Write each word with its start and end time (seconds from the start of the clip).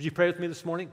Would 0.00 0.06
you 0.06 0.12
pray 0.12 0.28
with 0.28 0.40
me 0.40 0.46
this 0.46 0.64
morning? 0.64 0.90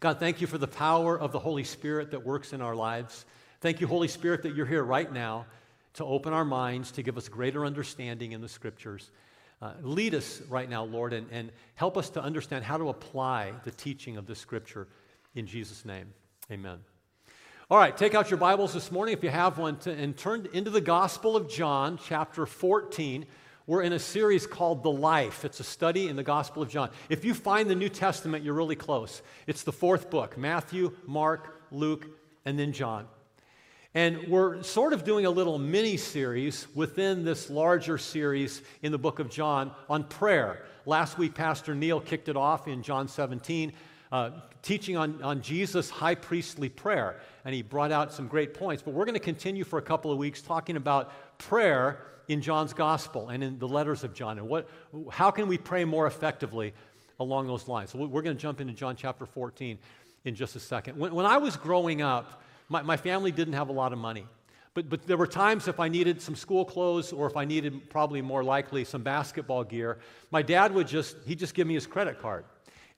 God, 0.00 0.18
thank 0.18 0.40
you 0.40 0.48
for 0.48 0.58
the 0.58 0.66
power 0.66 1.16
of 1.16 1.30
the 1.30 1.38
Holy 1.38 1.62
Spirit 1.62 2.10
that 2.10 2.26
works 2.26 2.52
in 2.52 2.60
our 2.60 2.74
lives. 2.74 3.24
Thank 3.60 3.80
you, 3.80 3.86
Holy 3.86 4.08
Spirit, 4.08 4.42
that 4.42 4.56
you're 4.56 4.66
here 4.66 4.82
right 4.82 5.12
now 5.12 5.46
to 5.94 6.04
open 6.04 6.32
our 6.32 6.44
minds, 6.44 6.90
to 6.90 7.04
give 7.04 7.16
us 7.16 7.28
greater 7.28 7.64
understanding 7.64 8.32
in 8.32 8.40
the 8.40 8.48
scriptures. 8.48 9.12
Uh, 9.62 9.74
lead 9.82 10.16
us 10.16 10.42
right 10.48 10.68
now, 10.68 10.82
Lord, 10.82 11.12
and, 11.12 11.28
and 11.30 11.52
help 11.76 11.96
us 11.96 12.10
to 12.10 12.20
understand 12.20 12.64
how 12.64 12.76
to 12.76 12.88
apply 12.88 13.52
the 13.62 13.70
teaching 13.70 14.16
of 14.16 14.26
this 14.26 14.40
scripture 14.40 14.88
in 15.36 15.46
Jesus' 15.46 15.84
name. 15.84 16.12
Amen. 16.50 16.80
All 17.70 17.78
right, 17.78 17.96
take 17.96 18.16
out 18.16 18.32
your 18.32 18.40
Bibles 18.40 18.74
this 18.74 18.90
morning 18.90 19.12
if 19.12 19.22
you 19.22 19.30
have 19.30 19.58
one 19.58 19.76
to, 19.78 19.92
and 19.92 20.16
turn 20.16 20.48
into 20.52 20.70
the 20.70 20.80
Gospel 20.80 21.36
of 21.36 21.48
John, 21.48 22.00
chapter 22.04 22.46
14. 22.46 23.26
We're 23.68 23.82
in 23.82 23.92
a 23.92 23.98
series 23.98 24.46
called 24.46 24.84
The 24.84 24.92
Life. 24.92 25.44
It's 25.44 25.58
a 25.58 25.64
study 25.64 26.06
in 26.06 26.14
the 26.14 26.22
Gospel 26.22 26.62
of 26.62 26.68
John. 26.68 26.88
If 27.08 27.24
you 27.24 27.34
find 27.34 27.68
the 27.68 27.74
New 27.74 27.88
Testament, 27.88 28.44
you're 28.44 28.54
really 28.54 28.76
close. 28.76 29.22
It's 29.48 29.64
the 29.64 29.72
fourth 29.72 30.08
book 30.08 30.38
Matthew, 30.38 30.92
Mark, 31.04 31.62
Luke, 31.72 32.06
and 32.44 32.56
then 32.56 32.72
John. 32.72 33.08
And 33.92 34.28
we're 34.28 34.62
sort 34.62 34.92
of 34.92 35.02
doing 35.02 35.26
a 35.26 35.30
little 35.30 35.58
mini 35.58 35.96
series 35.96 36.68
within 36.76 37.24
this 37.24 37.50
larger 37.50 37.98
series 37.98 38.62
in 38.82 38.92
the 38.92 38.98
book 38.98 39.18
of 39.18 39.30
John 39.30 39.72
on 39.90 40.04
prayer. 40.04 40.62
Last 40.84 41.18
week, 41.18 41.34
Pastor 41.34 41.74
Neil 41.74 42.00
kicked 42.00 42.28
it 42.28 42.36
off 42.36 42.68
in 42.68 42.84
John 42.84 43.08
17, 43.08 43.72
uh, 44.12 44.30
teaching 44.62 44.96
on, 44.96 45.20
on 45.24 45.42
Jesus' 45.42 45.90
high 45.90 46.14
priestly 46.14 46.68
prayer. 46.68 47.18
And 47.44 47.52
he 47.52 47.62
brought 47.62 47.90
out 47.90 48.12
some 48.12 48.28
great 48.28 48.54
points. 48.54 48.80
But 48.80 48.94
we're 48.94 49.06
going 49.06 49.14
to 49.14 49.20
continue 49.20 49.64
for 49.64 49.80
a 49.80 49.82
couple 49.82 50.12
of 50.12 50.18
weeks 50.18 50.40
talking 50.40 50.76
about 50.76 51.10
prayer 51.38 52.06
in 52.28 52.42
John's 52.42 52.72
gospel 52.72 53.28
and 53.28 53.42
in 53.42 53.58
the 53.58 53.68
letters 53.68 54.04
of 54.04 54.14
John. 54.14 54.38
And 54.38 54.48
what, 54.48 54.68
how 55.10 55.30
can 55.30 55.48
we 55.48 55.58
pray 55.58 55.84
more 55.84 56.06
effectively 56.06 56.72
along 57.20 57.46
those 57.46 57.68
lines? 57.68 57.90
So 57.90 57.98
we're 57.98 58.22
going 58.22 58.36
to 58.36 58.42
jump 58.42 58.60
into 58.60 58.72
John 58.72 58.96
chapter 58.96 59.26
14 59.26 59.78
in 60.24 60.34
just 60.34 60.56
a 60.56 60.60
second. 60.60 60.98
When, 60.98 61.14
when 61.14 61.26
I 61.26 61.38
was 61.38 61.56
growing 61.56 62.02
up, 62.02 62.42
my, 62.68 62.82
my 62.82 62.96
family 62.96 63.30
didn't 63.30 63.54
have 63.54 63.68
a 63.68 63.72
lot 63.72 63.92
of 63.92 63.98
money. 63.98 64.26
But, 64.74 64.90
but 64.90 65.06
there 65.06 65.16
were 65.16 65.26
times 65.26 65.68
if 65.68 65.80
I 65.80 65.88
needed 65.88 66.20
some 66.20 66.34
school 66.34 66.64
clothes 66.64 67.12
or 67.12 67.26
if 67.26 67.36
I 67.36 67.46
needed, 67.46 67.88
probably 67.88 68.20
more 68.20 68.44
likely, 68.44 68.84
some 68.84 69.02
basketball 69.02 69.64
gear, 69.64 69.98
my 70.30 70.42
dad 70.42 70.74
would 70.74 70.86
just, 70.86 71.16
he'd 71.26 71.38
just 71.38 71.54
give 71.54 71.66
me 71.66 71.74
his 71.74 71.86
credit 71.86 72.20
card. 72.20 72.44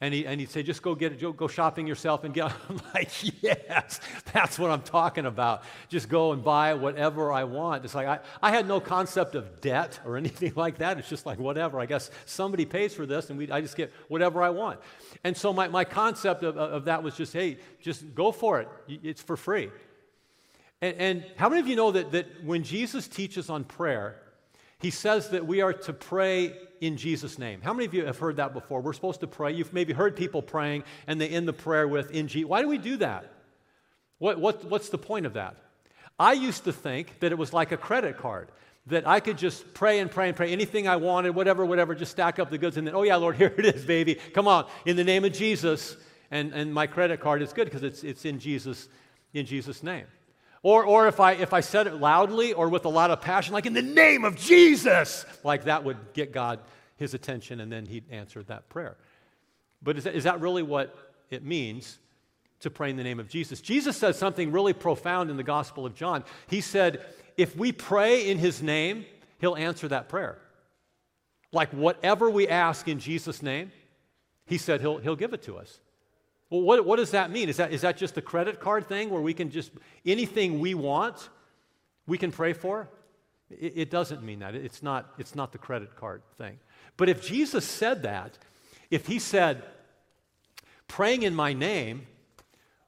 And, 0.00 0.14
he, 0.14 0.26
and 0.26 0.38
he'd 0.38 0.50
say, 0.50 0.62
just 0.62 0.80
go 0.80 0.94
get 0.94 1.12
it, 1.12 1.36
go 1.36 1.48
shopping 1.48 1.88
yourself 1.88 2.22
and 2.22 2.32
get 2.32 2.52
I'm 2.68 2.80
like, 2.94 3.10
yes, 3.42 4.00
that's 4.32 4.56
what 4.56 4.70
I'm 4.70 4.82
talking 4.82 5.26
about. 5.26 5.64
Just 5.88 6.08
go 6.08 6.30
and 6.30 6.42
buy 6.44 6.74
whatever 6.74 7.32
I 7.32 7.42
want. 7.44 7.84
It's 7.84 7.96
like, 7.96 8.06
I, 8.06 8.20
I 8.40 8.50
had 8.50 8.68
no 8.68 8.78
concept 8.78 9.34
of 9.34 9.60
debt 9.60 9.98
or 10.04 10.16
anything 10.16 10.52
like 10.54 10.78
that. 10.78 10.98
It's 10.98 11.08
just 11.08 11.26
like, 11.26 11.40
whatever. 11.40 11.80
I 11.80 11.86
guess 11.86 12.12
somebody 12.26 12.64
pays 12.64 12.94
for 12.94 13.06
this 13.06 13.28
and 13.30 13.38
we, 13.38 13.50
I 13.50 13.60
just 13.60 13.76
get 13.76 13.92
whatever 14.06 14.40
I 14.40 14.50
want. 14.50 14.78
And 15.24 15.36
so 15.36 15.52
my, 15.52 15.66
my 15.66 15.84
concept 15.84 16.44
of, 16.44 16.56
of 16.56 16.84
that 16.84 17.02
was 17.02 17.16
just, 17.16 17.32
hey, 17.32 17.58
just 17.80 18.14
go 18.14 18.30
for 18.30 18.60
it. 18.60 18.68
It's 18.86 19.22
for 19.22 19.36
free. 19.36 19.70
And, 20.80 20.96
and 20.96 21.24
how 21.36 21.48
many 21.48 21.60
of 21.60 21.66
you 21.66 21.74
know 21.74 21.90
that, 21.90 22.12
that 22.12 22.44
when 22.44 22.62
Jesus 22.62 23.08
teaches 23.08 23.50
on 23.50 23.64
prayer, 23.64 24.22
he 24.80 24.90
says 24.90 25.30
that 25.30 25.46
we 25.46 25.60
are 25.60 25.72
to 25.72 25.92
pray 25.92 26.56
in 26.80 26.96
Jesus' 26.96 27.38
name. 27.38 27.60
How 27.60 27.72
many 27.72 27.86
of 27.86 27.94
you 27.94 28.06
have 28.06 28.18
heard 28.18 28.36
that 28.36 28.52
before? 28.54 28.80
We're 28.80 28.92
supposed 28.92 29.20
to 29.20 29.26
pray. 29.26 29.52
You've 29.52 29.72
maybe 29.72 29.92
heard 29.92 30.16
people 30.16 30.42
praying 30.42 30.84
and 31.06 31.20
they 31.20 31.28
end 31.28 31.48
the 31.48 31.52
prayer 31.52 31.88
with 31.88 32.10
in 32.12 32.28
Jesus. 32.28 32.48
Why 32.48 32.62
do 32.62 32.68
we 32.68 32.78
do 32.78 32.96
that? 32.98 33.32
What, 34.18 34.40
what, 34.40 34.64
what's 34.64 34.88
the 34.88 34.98
point 34.98 35.26
of 35.26 35.34
that? 35.34 35.56
I 36.18 36.32
used 36.32 36.64
to 36.64 36.72
think 36.72 37.20
that 37.20 37.32
it 37.32 37.38
was 37.38 37.52
like 37.52 37.72
a 37.72 37.76
credit 37.76 38.18
card, 38.18 38.48
that 38.86 39.06
I 39.06 39.20
could 39.20 39.38
just 39.38 39.74
pray 39.74 39.98
and 40.00 40.10
pray 40.10 40.28
and 40.28 40.36
pray 40.36 40.52
anything 40.52 40.88
I 40.88 40.96
wanted, 40.96 41.34
whatever, 41.34 41.64
whatever, 41.64 41.94
just 41.94 42.12
stack 42.12 42.38
up 42.38 42.50
the 42.50 42.58
goods 42.58 42.76
and 42.76 42.86
then, 42.86 42.94
oh 42.94 43.02
yeah, 43.02 43.16
Lord, 43.16 43.36
here 43.38 43.54
it 43.56 43.64
is, 43.64 43.84
baby. 43.84 44.14
Come 44.14 44.48
on, 44.48 44.66
in 44.86 44.96
the 44.96 45.04
name 45.04 45.24
of 45.24 45.32
Jesus. 45.32 45.96
And, 46.30 46.52
and 46.52 46.74
my 46.74 46.86
credit 46.86 47.20
card 47.20 47.40
is 47.42 47.52
good 47.52 47.64
because 47.64 47.82
it's, 47.82 48.04
it's 48.04 48.24
in 48.24 48.38
Jesus, 48.38 48.88
in 49.32 49.46
Jesus' 49.46 49.82
name. 49.82 50.04
Or, 50.62 50.84
or 50.84 51.06
if, 51.06 51.20
I, 51.20 51.32
if 51.32 51.52
I 51.52 51.60
said 51.60 51.86
it 51.86 51.94
loudly 51.94 52.52
or 52.52 52.68
with 52.68 52.84
a 52.84 52.88
lot 52.88 53.10
of 53.10 53.20
passion, 53.20 53.52
like 53.52 53.66
in 53.66 53.74
the 53.74 53.82
name 53.82 54.24
of 54.24 54.36
Jesus, 54.36 55.24
like 55.44 55.64
that 55.64 55.84
would 55.84 55.98
get 56.14 56.32
God 56.32 56.58
his 56.96 57.14
attention 57.14 57.60
and 57.60 57.70
then 57.70 57.86
he'd 57.86 58.10
answer 58.10 58.42
that 58.44 58.68
prayer. 58.68 58.96
But 59.82 59.98
is 59.98 60.04
that, 60.04 60.14
is 60.14 60.24
that 60.24 60.40
really 60.40 60.62
what 60.62 60.96
it 61.30 61.44
means 61.44 61.98
to 62.60 62.70
pray 62.70 62.90
in 62.90 62.96
the 62.96 63.04
name 63.04 63.20
of 63.20 63.28
Jesus? 63.28 63.60
Jesus 63.60 63.96
says 63.96 64.18
something 64.18 64.50
really 64.50 64.72
profound 64.72 65.30
in 65.30 65.36
the 65.36 65.44
Gospel 65.44 65.86
of 65.86 65.94
John. 65.94 66.24
He 66.48 66.60
said, 66.60 67.04
if 67.36 67.56
we 67.56 67.70
pray 67.70 68.28
in 68.28 68.38
his 68.38 68.60
name, 68.60 69.06
he'll 69.40 69.54
answer 69.54 69.86
that 69.88 70.08
prayer. 70.08 70.38
Like 71.52 71.70
whatever 71.70 72.28
we 72.28 72.48
ask 72.48 72.88
in 72.88 72.98
Jesus' 72.98 73.42
name, 73.42 73.70
he 74.44 74.58
said 74.58 74.80
he'll, 74.80 74.98
he'll 74.98 75.16
give 75.16 75.32
it 75.34 75.42
to 75.42 75.56
us. 75.56 75.78
Well, 76.50 76.62
what, 76.62 76.84
what 76.84 76.96
does 76.96 77.10
that 77.10 77.30
mean? 77.30 77.48
Is 77.48 77.58
that, 77.58 77.72
is 77.72 77.82
that 77.82 77.96
just 77.96 78.14
the 78.14 78.22
credit 78.22 78.60
card 78.60 78.88
thing 78.88 79.10
where 79.10 79.20
we 79.20 79.34
can 79.34 79.50
just, 79.50 79.70
anything 80.06 80.60
we 80.60 80.74
want, 80.74 81.28
we 82.06 82.16
can 82.16 82.32
pray 82.32 82.54
for? 82.54 82.88
It, 83.50 83.72
it 83.76 83.90
doesn't 83.90 84.22
mean 84.22 84.38
that. 84.38 84.54
It's 84.54 84.82
not, 84.82 85.12
it's 85.18 85.34
not 85.34 85.52
the 85.52 85.58
credit 85.58 85.94
card 85.96 86.22
thing. 86.38 86.58
But 86.96 87.08
if 87.08 87.26
Jesus 87.26 87.64
said 87.64 88.02
that, 88.02 88.38
if 88.90 89.06
he 89.06 89.18
said, 89.18 89.62
praying 90.86 91.22
in 91.22 91.34
my 91.34 91.52
name 91.52 92.06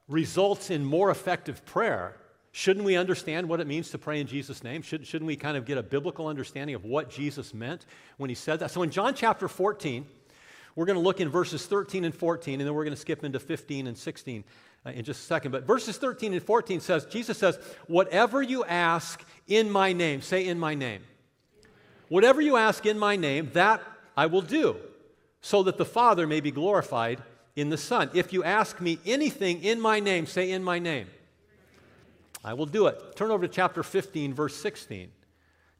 results 0.09 0.71
in 0.71 0.85
more 0.85 1.11
effective 1.11 1.65
prayer, 1.67 2.17
shouldn't 2.53 2.85
we 2.85 2.97
understand 2.97 3.49
what 3.49 3.61
it 3.61 3.67
means 3.67 3.91
to 3.91 3.99
pray 3.99 4.21
in 4.21 4.27
Jesus' 4.27 4.65
name? 4.65 4.81
Should, 4.81 5.07
shouldn't 5.07 5.27
we 5.27 5.37
kind 5.37 5.57
of 5.57 5.67
get 5.67 5.77
a 5.77 5.83
biblical 5.83 6.27
understanding 6.27 6.75
of 6.75 6.85
what 6.85 7.11
Jesus 7.11 7.53
meant 7.53 7.85
when 8.17 8.31
he 8.31 8.35
said 8.35 8.61
that? 8.61 8.71
So 8.71 8.83
in 8.83 8.91
John 8.91 9.15
chapter 9.15 9.49
14, 9.49 10.07
we're 10.75 10.87
going 10.87 10.99
to 10.99 11.03
look 11.03 11.21
in 11.21 11.29
verses 11.29 11.67
13 11.67 12.05
and 12.05 12.15
14, 12.15 12.61
and 12.61 12.67
then 12.67 12.75
we're 12.75 12.85
going 12.85 12.95
to 12.95 13.01
skip 13.01 13.25
into 13.25 13.39
15 13.39 13.87
and 13.87 13.97
16 13.97 14.45
uh, 14.87 14.91
in 14.91 15.05
just 15.05 15.23
a 15.23 15.25
second. 15.25 15.51
But 15.51 15.67
verses 15.67 15.99
13 15.99 16.33
and 16.33 16.43
14 16.43 16.81
says, 16.81 17.05
Jesus 17.07 17.39
says, 17.39 17.59
Whatever 17.87 18.43
you 18.43 18.65
ask 18.65 19.25
in 19.47 19.71
my 19.71 19.93
name, 19.93 20.23
say 20.23 20.47
in 20.47 20.59
my 20.59 20.75
name. 20.75 21.03
Whatever 22.09 22.41
you 22.41 22.57
ask 22.57 22.87
in 22.87 22.99
my 22.99 23.17
name, 23.17 23.51
that 23.55 23.83
I 24.17 24.27
will 24.27 24.43
do, 24.43 24.77
so 25.41 25.63
that 25.65 25.79
the 25.79 25.85
Father 25.85 26.27
may 26.27 26.41
be 26.41 26.51
glorified 26.51 27.23
in 27.57 27.71
the 27.71 27.77
Son. 27.77 28.11
If 28.15 28.33
you 28.33 28.43
ask 28.43 28.81
me 28.81 28.99
anything 29.07 29.63
in 29.63 29.81
my 29.81 30.01
name, 30.01 30.27
say 30.27 30.51
in 30.51 30.65
my 30.65 30.79
name. 30.79 31.09
I 32.45 32.55
will 32.55 32.67
do 32.67 32.87
it. 32.87 33.17
Turn 33.17 33.31
over 33.31 33.47
to 33.47 33.53
chapter 33.53 33.83
15, 33.83 34.35
verse 34.35 34.57
16. 34.57 35.11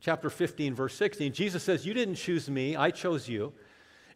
Chapter 0.01 0.31
15, 0.31 0.75
verse 0.75 0.95
16. 0.95 1.33
Jesus 1.33 1.63
says, 1.63 1.87
You 1.87 1.95
didn't 1.95 2.17
choose 2.17 2.49
me, 2.49 2.77
I 2.77 2.91
chose 2.91 3.29
you. 3.29 3.53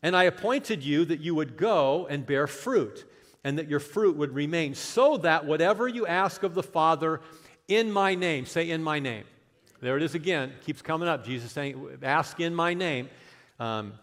And 0.04 0.14
I 0.14 0.24
appointed 0.24 0.84
you 0.84 1.06
that 1.06 1.20
you 1.20 1.34
would 1.34 1.56
go 1.56 2.06
and 2.10 2.26
bear 2.26 2.46
fruit, 2.46 3.10
and 3.42 3.58
that 3.58 3.70
your 3.70 3.80
fruit 3.80 4.18
would 4.18 4.34
remain, 4.34 4.74
so 4.74 5.16
that 5.16 5.46
whatever 5.46 5.88
you 5.88 6.06
ask 6.06 6.42
of 6.42 6.52
the 6.52 6.62
Father 6.62 7.22
in 7.68 7.90
my 7.90 8.14
name, 8.14 8.44
say 8.44 8.68
in 8.68 8.82
my 8.82 8.98
name. 8.98 9.24
There 9.80 9.96
it 9.96 10.02
is 10.02 10.14
again, 10.14 10.52
keeps 10.66 10.82
coming 10.82 11.08
up. 11.08 11.24
Jesus 11.24 11.50
saying, 11.52 11.98
Ask 12.02 12.38
in 12.38 12.54
my 12.54 12.74
name. 12.74 13.08
Um, 13.58 13.94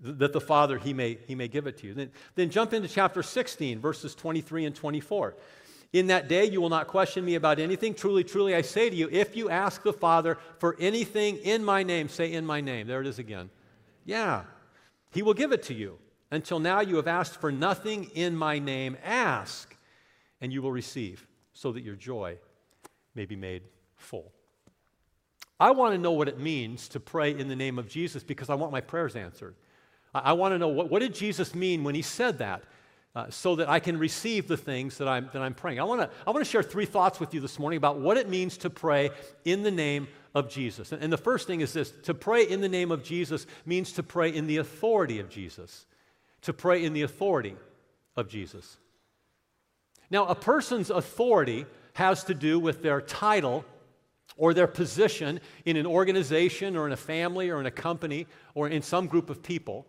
that 0.00 0.32
the 0.32 0.40
Father 0.40 0.76
he 0.76 0.92
may, 0.92 1.18
he 1.26 1.36
may 1.36 1.46
give 1.46 1.68
it 1.68 1.78
to 1.78 1.86
you. 1.86 1.94
Then, 1.94 2.10
then 2.34 2.50
jump 2.50 2.72
into 2.72 2.88
chapter 2.88 3.22
16, 3.22 3.80
verses 3.80 4.16
23 4.16 4.64
and 4.64 4.74
24. 4.74 5.34
In 5.92 6.08
that 6.08 6.28
day 6.28 6.46
you 6.46 6.60
will 6.60 6.68
not 6.68 6.88
question 6.88 7.24
me 7.24 7.36
about 7.36 7.60
anything. 7.60 7.94
Truly, 7.94 8.24
truly, 8.24 8.56
I 8.56 8.62
say 8.62 8.90
to 8.90 8.96
you, 8.96 9.08
if 9.10 9.36
you 9.36 9.50
ask 9.50 9.84
the 9.84 9.92
Father 9.92 10.36
for 10.58 10.76
anything 10.80 11.36
in 11.38 11.64
my 11.64 11.84
name, 11.84 12.08
say 12.08 12.32
in 12.32 12.44
my 12.44 12.60
name. 12.60 12.88
There 12.88 13.00
it 13.00 13.06
is 13.06 13.20
again. 13.20 13.50
Yeah, 14.04 14.44
he 15.10 15.22
will 15.22 15.34
give 15.34 15.52
it 15.52 15.62
to 15.64 15.74
you. 15.74 15.98
Until 16.30 16.58
now, 16.58 16.80
you 16.80 16.96
have 16.96 17.06
asked 17.06 17.40
for 17.40 17.50
nothing 17.50 18.10
in 18.14 18.36
my 18.36 18.58
name. 18.58 18.96
Ask, 19.02 19.76
and 20.40 20.52
you 20.52 20.60
will 20.60 20.72
receive, 20.72 21.26
so 21.54 21.72
that 21.72 21.82
your 21.82 21.96
joy 21.96 22.38
may 23.14 23.24
be 23.24 23.36
made 23.36 23.62
full. 23.96 24.32
I 25.60 25.72
want 25.72 25.94
to 25.94 25.98
know 25.98 26.12
what 26.12 26.28
it 26.28 26.38
means 26.38 26.88
to 26.88 27.00
pray 27.00 27.36
in 27.36 27.48
the 27.48 27.56
name 27.56 27.78
of 27.78 27.88
Jesus 27.88 28.22
because 28.22 28.48
I 28.48 28.54
want 28.54 28.70
my 28.70 28.80
prayers 28.80 29.16
answered. 29.16 29.56
I, 30.14 30.32
want 30.32 30.54
to 30.54 30.58
know 30.58 30.68
what, 30.68 30.90
what 30.90 31.00
did 31.00 31.14
Jesus 31.14 31.54
mean 31.54 31.84
when 31.84 31.94
he 31.94 32.02
said 32.02 32.38
that 32.38 32.62
uh, 33.18 33.28
so 33.30 33.56
that 33.56 33.68
I 33.68 33.80
can 33.80 33.98
receive 33.98 34.46
the 34.46 34.56
things 34.56 34.98
that 34.98 35.08
I'm, 35.08 35.28
that 35.32 35.42
I'm 35.42 35.52
praying. 35.52 35.80
I 35.80 35.82
want 35.82 36.00
to 36.02 36.10
I 36.24 36.30
want 36.30 36.44
to 36.44 36.48
share 36.48 36.62
three 36.62 36.86
thoughts 36.86 37.18
with 37.18 37.34
you 37.34 37.40
this 37.40 37.58
morning 37.58 37.76
about 37.76 37.98
what 37.98 38.16
it 38.16 38.28
means 38.28 38.56
to 38.58 38.70
pray 38.70 39.10
in 39.44 39.64
the 39.64 39.72
name 39.72 40.06
of 40.36 40.48
Jesus. 40.48 40.92
And 40.92 41.12
the 41.12 41.18
first 41.18 41.48
thing 41.48 41.60
is 41.60 41.72
this 41.72 41.90
to 42.04 42.14
pray 42.14 42.44
in 42.44 42.60
the 42.60 42.68
name 42.68 42.92
of 42.92 43.02
Jesus 43.02 43.48
means 43.66 43.90
to 43.94 44.04
pray 44.04 44.32
in 44.32 44.46
the 44.46 44.58
authority 44.58 45.18
of 45.18 45.28
Jesus. 45.28 45.84
To 46.42 46.52
pray 46.52 46.84
in 46.84 46.92
the 46.92 47.02
authority 47.02 47.56
of 48.14 48.28
Jesus. 48.28 48.76
Now, 50.10 50.26
a 50.26 50.36
person's 50.36 50.88
authority 50.88 51.66
has 51.94 52.22
to 52.24 52.34
do 52.34 52.60
with 52.60 52.84
their 52.84 53.00
title 53.00 53.64
or 54.36 54.54
their 54.54 54.68
position 54.68 55.40
in 55.64 55.76
an 55.76 55.86
organization 55.86 56.76
or 56.76 56.86
in 56.86 56.92
a 56.92 56.96
family 56.96 57.50
or 57.50 57.58
in 57.58 57.66
a 57.66 57.72
company 57.72 58.28
or 58.54 58.68
in 58.68 58.80
some 58.80 59.08
group 59.08 59.28
of 59.28 59.42
people. 59.42 59.86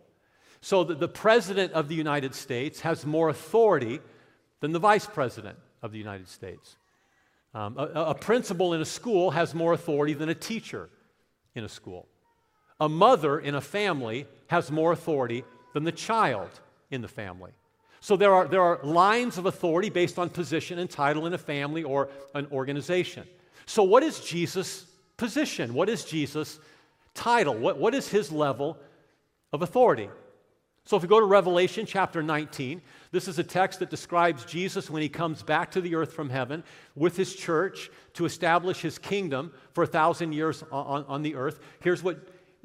So 0.62 0.84
that 0.84 1.00
the 1.00 1.08
president 1.08 1.74
of 1.74 1.88
the 1.88 1.96
United 1.96 2.36
States 2.36 2.82
has 2.82 3.06
more 3.06 3.30
authority 3.30 4.00
than 4.60 4.72
the 4.72 4.80
vice 4.80 5.06
president 5.06 5.58
of 5.82 5.92
the 5.92 5.98
United 5.98 6.28
States. 6.28 6.76
Um, 7.54 7.78
a, 7.78 7.84
a 7.84 8.16
principal 8.16 8.74
in 8.74 8.82
a 8.82 8.86
school 8.86 9.32
has 9.32 9.56
more 9.56 9.74
authority 9.74 10.14
than 10.14 10.30
a 10.30 10.36
teacher 10.36 10.90
in 11.56 11.64
a 11.64 11.70
school. 11.70 12.08
A 12.80 12.90
mother 12.90 13.40
in 13.40 13.56
a 13.56 13.62
family 13.62 14.28
has 14.48 14.72
more 14.72 14.92
authority 14.92 15.44
than 15.74 15.84
the 15.84 15.92
child 15.92 16.50
in 16.92 17.02
the 17.02 17.08
family. 17.08 17.52
So 18.02 18.16
there 18.16 18.34
are, 18.34 18.48
there 18.48 18.62
are 18.62 18.80
lines 18.84 19.38
of 19.38 19.46
authority 19.46 19.90
based 19.90 20.18
on 20.18 20.30
position 20.30 20.80
and 20.80 20.90
title 20.90 21.26
in 21.26 21.34
a 21.34 21.38
family 21.38 21.84
or 21.84 22.10
an 22.34 22.48
organization. 22.52 23.28
So, 23.66 23.84
what 23.84 24.04
is 24.04 24.22
Jesus' 24.22 24.86
position? 25.18 25.74
What 25.74 25.90
is 25.90 26.06
Jesus' 26.06 26.60
title? 27.14 27.56
What, 27.56 27.78
what 27.78 27.94
is 27.94 28.08
his 28.08 28.32
level 28.32 28.78
of 29.52 29.62
authority? 29.62 30.10
So, 30.90 30.98
if 30.98 31.04
we 31.04 31.08
go 31.08 31.20
to 31.20 31.26
Revelation 31.28 31.86
chapter 31.86 32.24
19, 32.24 32.82
this 33.12 33.28
is 33.28 33.38
a 33.38 33.44
text 33.44 33.78
that 33.78 33.92
describes 33.92 34.44
Jesus 34.44 34.90
when 34.90 35.04
he 35.04 35.08
comes 35.08 35.44
back 35.44 35.70
to 35.74 35.82
the 35.82 35.94
earth 35.94 36.14
from 36.14 36.32
heaven 36.32 36.64
with 36.96 37.16
his 37.16 37.36
church 37.36 37.92
to 38.14 38.26
establish 38.26 38.82
his 38.82 38.98
kingdom 38.98 39.54
for 39.74 39.84
a 39.84 39.88
thousand 39.88 40.34
years 40.34 40.64
on, 40.72 41.06
on 41.08 41.22
the 41.22 41.36
earth. 41.36 41.60
Here's 41.82 42.02
what, 42.02 42.18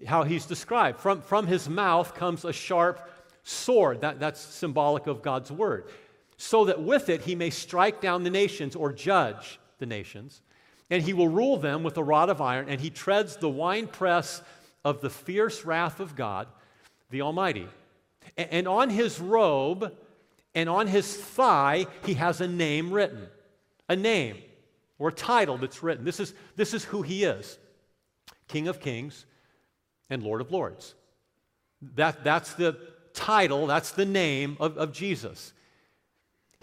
how 0.07 0.23
he's 0.23 0.47
described 0.47 1.01
from, 1.01 1.21
from 1.21 1.47
his 1.47 1.69
mouth 1.69 2.15
comes 2.15 2.47
a 2.47 2.53
sharp 2.55 3.11
sword. 3.43 4.01
That, 4.01 4.21
that's 4.21 4.41
symbolic 4.41 5.07
of 5.07 5.21
God's 5.21 5.53
word. 5.53 5.91
So 6.39 6.65
that 6.65 6.83
with 6.83 7.11
it 7.11 7.21
he 7.21 7.35
may 7.35 7.51
strike 7.51 8.01
down 8.01 8.23
the 8.23 8.31
nations 8.31 8.75
or 8.75 8.91
judge 8.91 9.61
the 9.81 9.85
nations. 9.85 10.41
And 10.89 11.03
he 11.03 11.13
will 11.13 11.29
rule 11.29 11.59
them 11.59 11.83
with 11.83 11.99
a 11.99 12.03
rod 12.03 12.31
of 12.31 12.41
iron, 12.41 12.71
and 12.71 12.81
he 12.81 12.89
treads 12.89 13.37
the 13.37 13.51
winepress 13.51 14.41
of 14.83 15.03
the 15.03 15.11
fierce 15.11 15.67
wrath 15.67 16.01
of 16.01 16.17
God, 16.17 16.49
the 17.11 17.21
Almighty. 17.21 17.69
And 18.37 18.67
on 18.67 18.91
his 18.91 19.21
robe 19.21 19.93
and 20.55 20.69
on 20.69 20.87
his 20.87 21.17
thigh, 21.17 21.87
he 22.05 22.15
has 22.15 22.41
a 22.41 22.49
name 22.49 22.93
written, 22.93 23.27
a 23.89 23.97
name 23.97 24.37
or 24.99 25.09
a 25.09 25.13
title 25.13 25.59
that's 25.59 25.83
written. 25.83 26.05
This 26.05 26.21
is, 26.21 26.35
this 26.57 26.75
is 26.75 26.85
who 26.85 27.03
he 27.03 27.25
is 27.25 27.59
King 28.49 28.69
of 28.69 28.81
Kings 28.81 29.27
and 30.11 30.23
Lord 30.23 30.41
of 30.41 30.51
Lords. 30.51 30.95
That, 31.97 32.25
that's 32.25 32.55
the 32.55 32.79
title, 33.13 33.67
that's 33.67 33.93
the 33.93 34.07
name 34.07 34.57
of, 34.61 34.77
of 34.79 34.93
Jesus. 34.93 35.53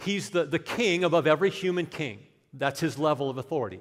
He's 0.04 0.30
the, 0.30 0.44
the 0.44 0.58
king 0.58 1.04
above 1.04 1.26
every 1.26 1.50
human 1.50 1.86
king. 1.86 2.18
That's 2.52 2.80
his 2.80 2.98
level 2.98 3.30
of 3.30 3.38
authority. 3.38 3.80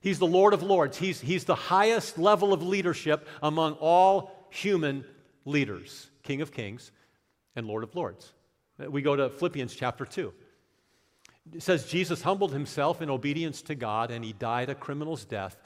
He's 0.00 0.18
the 0.18 0.26
Lord 0.26 0.52
of 0.52 0.62
Lords. 0.62 0.98
He's, 0.98 1.20
he's 1.20 1.44
the 1.44 1.54
highest 1.54 2.18
level 2.18 2.52
of 2.52 2.62
leadership 2.62 3.26
among 3.42 3.74
all 3.74 4.48
human 4.50 5.04
leaders, 5.44 6.10
King 6.24 6.40
of 6.40 6.50
Kings 6.50 6.90
and 7.54 7.66
Lord 7.66 7.84
of 7.84 7.94
Lords. 7.94 8.32
Uh, 8.82 8.90
we 8.90 9.02
go 9.02 9.14
to 9.14 9.30
Philippians 9.30 9.74
chapter 9.74 10.04
2. 10.04 10.32
It 11.52 11.62
says, 11.62 11.86
Jesus 11.86 12.22
humbled 12.22 12.52
himself 12.52 13.02
in 13.02 13.10
obedience 13.10 13.62
to 13.62 13.74
God, 13.74 14.10
and 14.10 14.24
he 14.24 14.32
died 14.32 14.70
a 14.70 14.74
criminal's 14.74 15.24
death 15.24 15.56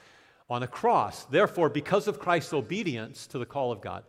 on 0.49 0.61
a 0.61 0.67
cross. 0.67 1.23
Therefore, 1.25 1.69
because 1.69 2.07
of 2.07 2.19
Christ's 2.19 2.53
obedience 2.53 3.25
to 3.27 3.39
the 3.39 3.45
call 3.45 3.71
of 3.71 3.79
God, 3.79 4.03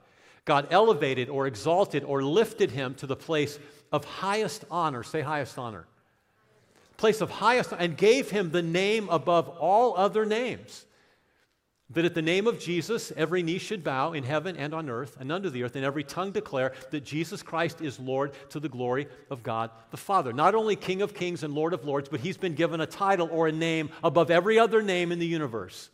God 0.45 0.67
elevated 0.71 1.29
or 1.29 1.47
exalted 1.47 2.03
or 2.03 2.23
lifted 2.23 2.73
him 2.73 2.95
to 2.97 3.07
the 3.07 3.17
place 3.17 3.59
of 3.93 4.05
highest 4.05 4.65
honor. 4.71 5.05
Say 5.05 5.21
highest 5.21 5.57
honor. 5.59 5.87
Place 6.97 7.21
of 7.21 7.31
highest 7.31 7.73
and 7.79 7.97
gave 7.97 8.31
him 8.31 8.51
the 8.51 8.63
name 8.63 9.09
above 9.09 9.49
all 9.49 9.97
other 9.97 10.27
names. 10.27 10.87
That 11.93 12.05
at 12.05 12.15
the 12.15 12.23
name 12.23 12.47
of 12.47 12.61
Jesus, 12.61 13.13
every 13.17 13.43
knee 13.43 13.59
should 13.59 13.83
bow 13.83 14.13
in 14.13 14.23
heaven 14.23 14.57
and 14.57 14.73
on 14.73 14.89
earth 14.89 15.17
and 15.19 15.33
under 15.33 15.51
the 15.51 15.65
earth, 15.65 15.75
and 15.75 15.85
every 15.85 16.05
tongue 16.05 16.31
declare 16.31 16.73
that 16.93 17.05
Jesus 17.05 17.43
Christ 17.43 17.81
is 17.81 17.99
Lord 17.99 18.33
to 18.51 18.61
the 18.61 18.69
glory 18.69 19.09
of 19.29 19.43
God 19.43 19.71
the 19.91 19.97
Father. 19.97 20.33
Not 20.33 20.55
only 20.55 20.77
King 20.77 21.03
of 21.03 21.15
kings 21.15 21.43
and 21.43 21.53
Lord 21.53 21.73
of 21.73 21.85
lords, 21.85 22.09
but 22.09 22.21
he's 22.21 22.37
been 22.37 22.55
given 22.55 22.81
a 22.81 22.87
title 22.87 23.29
or 23.33 23.49
a 23.49 23.53
name 23.53 23.91
above 24.05 24.31
every 24.31 24.57
other 24.57 24.83
name 24.83 25.11
in 25.11 25.19
the 25.19 25.27
universe. 25.27 25.91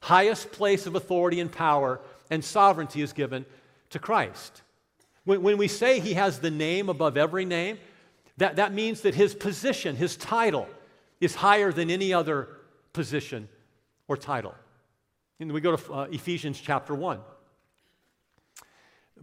Highest 0.00 0.50
place 0.52 0.86
of 0.86 0.94
authority 0.94 1.40
and 1.40 1.52
power 1.52 2.00
and 2.30 2.42
sovereignty 2.42 3.02
is 3.02 3.12
given 3.12 3.44
to 3.90 3.98
Christ. 3.98 4.62
When, 5.24 5.42
when 5.42 5.58
we 5.58 5.68
say 5.68 6.00
he 6.00 6.14
has 6.14 6.38
the 6.38 6.50
name 6.50 6.88
above 6.88 7.18
every 7.18 7.44
name, 7.44 7.78
that, 8.38 8.56
that 8.56 8.72
means 8.72 9.02
that 9.02 9.14
his 9.14 9.34
position, 9.34 9.94
his 9.96 10.16
title, 10.16 10.68
is 11.20 11.34
higher 11.34 11.70
than 11.72 11.90
any 11.90 12.14
other 12.14 12.48
position 12.92 13.48
or 14.08 14.16
title. 14.16 14.54
And 15.38 15.52
we 15.52 15.60
go 15.60 15.76
to 15.76 15.92
uh, 15.92 16.02
Ephesians 16.04 16.60
chapter 16.60 16.94
1. 16.94 17.20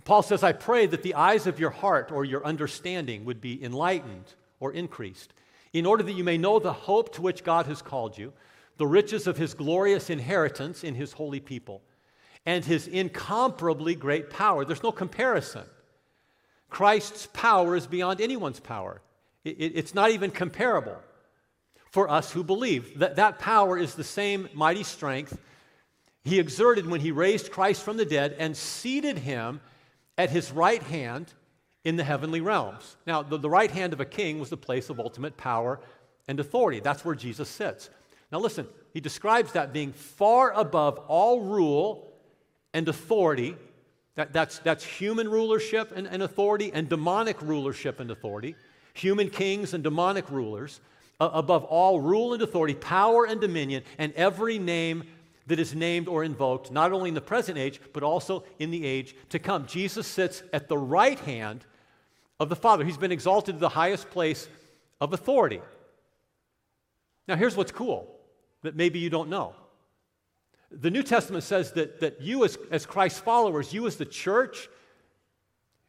Paul 0.05 0.21
says, 0.21 0.43
I 0.43 0.51
pray 0.51 0.85
that 0.85 1.03
the 1.03 1.15
eyes 1.15 1.47
of 1.47 1.59
your 1.59 1.69
heart 1.69 2.11
or 2.11 2.25
your 2.25 2.45
understanding 2.45 3.25
would 3.25 3.41
be 3.41 3.63
enlightened 3.63 4.33
or 4.59 4.71
increased, 4.71 5.33
in 5.71 5.85
order 5.85 6.03
that 6.03 6.13
you 6.13 6.23
may 6.23 6.37
know 6.37 6.59
the 6.59 6.73
hope 6.73 7.13
to 7.15 7.21
which 7.21 7.43
God 7.43 7.65
has 7.65 7.81
called 7.81 8.17
you, 8.17 8.33
the 8.77 8.87
riches 8.87 9.27
of 9.27 9.37
his 9.37 9.53
glorious 9.53 10.09
inheritance 10.09 10.83
in 10.83 10.95
his 10.95 11.13
holy 11.13 11.39
people 11.39 11.81
and 12.45 12.65
his 12.65 12.87
incomparably 12.87 13.95
great 13.95 14.29
power. 14.29 14.65
There's 14.65 14.83
no 14.83 14.91
comparison. 14.91 15.63
Christ's 16.69 17.27
power 17.33 17.75
is 17.75 17.87
beyond 17.87 18.19
anyone's 18.19 18.59
power, 18.59 19.01
it, 19.43 19.57
it, 19.57 19.71
it's 19.75 19.93
not 19.93 20.11
even 20.11 20.31
comparable 20.31 20.97
for 21.91 22.09
us 22.09 22.31
who 22.31 22.43
believe. 22.43 22.99
That, 22.99 23.17
that 23.17 23.39
power 23.39 23.77
is 23.77 23.95
the 23.95 24.03
same 24.03 24.49
mighty 24.53 24.83
strength 24.83 25.37
he 26.23 26.39
exerted 26.39 26.85
when 26.85 27.01
he 27.01 27.11
raised 27.11 27.51
Christ 27.51 27.83
from 27.83 27.97
the 27.97 28.05
dead 28.05 28.35
and 28.39 28.55
seated 28.55 29.17
him 29.17 29.59
at 30.17 30.29
his 30.29 30.51
right 30.51 30.81
hand 30.81 31.33
in 31.83 31.97
the 31.97 32.03
heavenly 32.03 32.39
realms. 32.39 32.95
Now, 33.05 33.23
the, 33.23 33.37
the 33.37 33.49
right 33.49 33.71
hand 33.71 33.93
of 33.93 33.99
a 33.99 34.05
king 34.05 34.39
was 34.39 34.49
the 34.49 34.57
place 34.57 34.89
of 34.89 34.99
ultimate 34.99 35.35
power 35.35 35.81
and 36.27 36.39
authority. 36.39 36.79
That's 36.79 37.03
where 37.03 37.15
Jesus 37.15 37.49
sits. 37.49 37.89
Now, 38.31 38.39
listen, 38.39 38.67
he 38.93 39.01
describes 39.01 39.51
that 39.51 39.73
being 39.73 39.91
far 39.91 40.53
above 40.53 40.97
all 41.07 41.41
rule 41.41 42.13
and 42.73 42.87
authority. 42.87 43.57
That, 44.15 44.31
that's, 44.31 44.59
that's 44.59 44.83
human 44.85 45.27
rulership 45.27 45.91
and, 45.93 46.07
and 46.07 46.23
authority 46.23 46.71
and 46.73 46.87
demonic 46.87 47.41
rulership 47.41 47.99
and 47.99 48.09
authority. 48.11 48.55
Human 48.93 49.29
kings 49.29 49.73
and 49.73 49.83
demonic 49.83 50.29
rulers. 50.29 50.79
Uh, 51.19 51.29
above 51.33 51.63
all 51.65 52.01
rule 52.01 52.33
and 52.33 52.41
authority, 52.41 52.73
power 52.73 53.25
and 53.25 53.39
dominion, 53.39 53.83
and 53.99 54.11
every 54.13 54.57
name 54.57 55.03
that 55.47 55.59
is 55.59 55.75
named 55.75 56.07
or 56.07 56.23
invoked, 56.23 56.71
not 56.71 56.91
only 56.91 57.09
in 57.09 57.15
the 57.15 57.21
present 57.21 57.57
age, 57.57 57.81
but 57.91 58.03
also 58.03 58.43
in 58.59 58.71
the 58.71 58.85
age 58.85 59.15
to 59.29 59.39
come. 59.39 59.65
Jesus 59.65 60.07
sits 60.07 60.43
at 60.53 60.67
the 60.67 60.77
right 60.77 61.19
hand 61.19 61.65
of 62.39 62.49
the 62.49 62.55
Father. 62.55 62.83
He's 62.85 62.97
been 62.97 63.11
exalted 63.11 63.55
to 63.55 63.59
the 63.59 63.69
highest 63.69 64.09
place 64.09 64.47
of 65.01 65.13
authority. 65.13 65.61
Now, 67.27 67.35
here's 67.35 67.55
what's 67.55 67.71
cool 67.71 68.09
that 68.61 68.75
maybe 68.75 68.99
you 68.99 69.09
don't 69.09 69.29
know 69.29 69.55
the 70.73 70.89
New 70.89 71.03
Testament 71.03 71.43
says 71.43 71.71
that, 71.73 71.99
that 71.99 72.21
you, 72.21 72.43
as, 72.43 72.57
as 72.71 72.85
Christ's 72.85 73.19
followers, 73.19 73.73
you 73.73 73.85
as 73.85 73.97
the 73.97 74.05
church, 74.05 74.69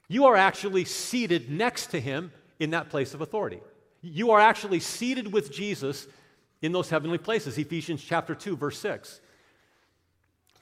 you 0.09 0.27
are 0.27 0.37
actually 0.37 0.85
seated 0.85 1.51
next 1.51 1.87
to 1.87 2.01
him 2.01 2.33
in 2.59 2.71
that 2.71 2.91
place 2.91 3.15
of 3.15 3.21
authority. 3.21 3.61
You 4.03 4.32
are 4.32 4.41
actually 4.41 4.81
seated 4.81 5.32
with 5.32 5.51
Jesus 5.51 6.06
in 6.61 6.73
those 6.73 6.91
heavenly 6.91 7.19
places. 7.19 7.56
Ephesians 7.56 8.05
chapter 8.05 8.34
2, 8.34 8.56
verse 8.56 8.79
6. 8.79 9.20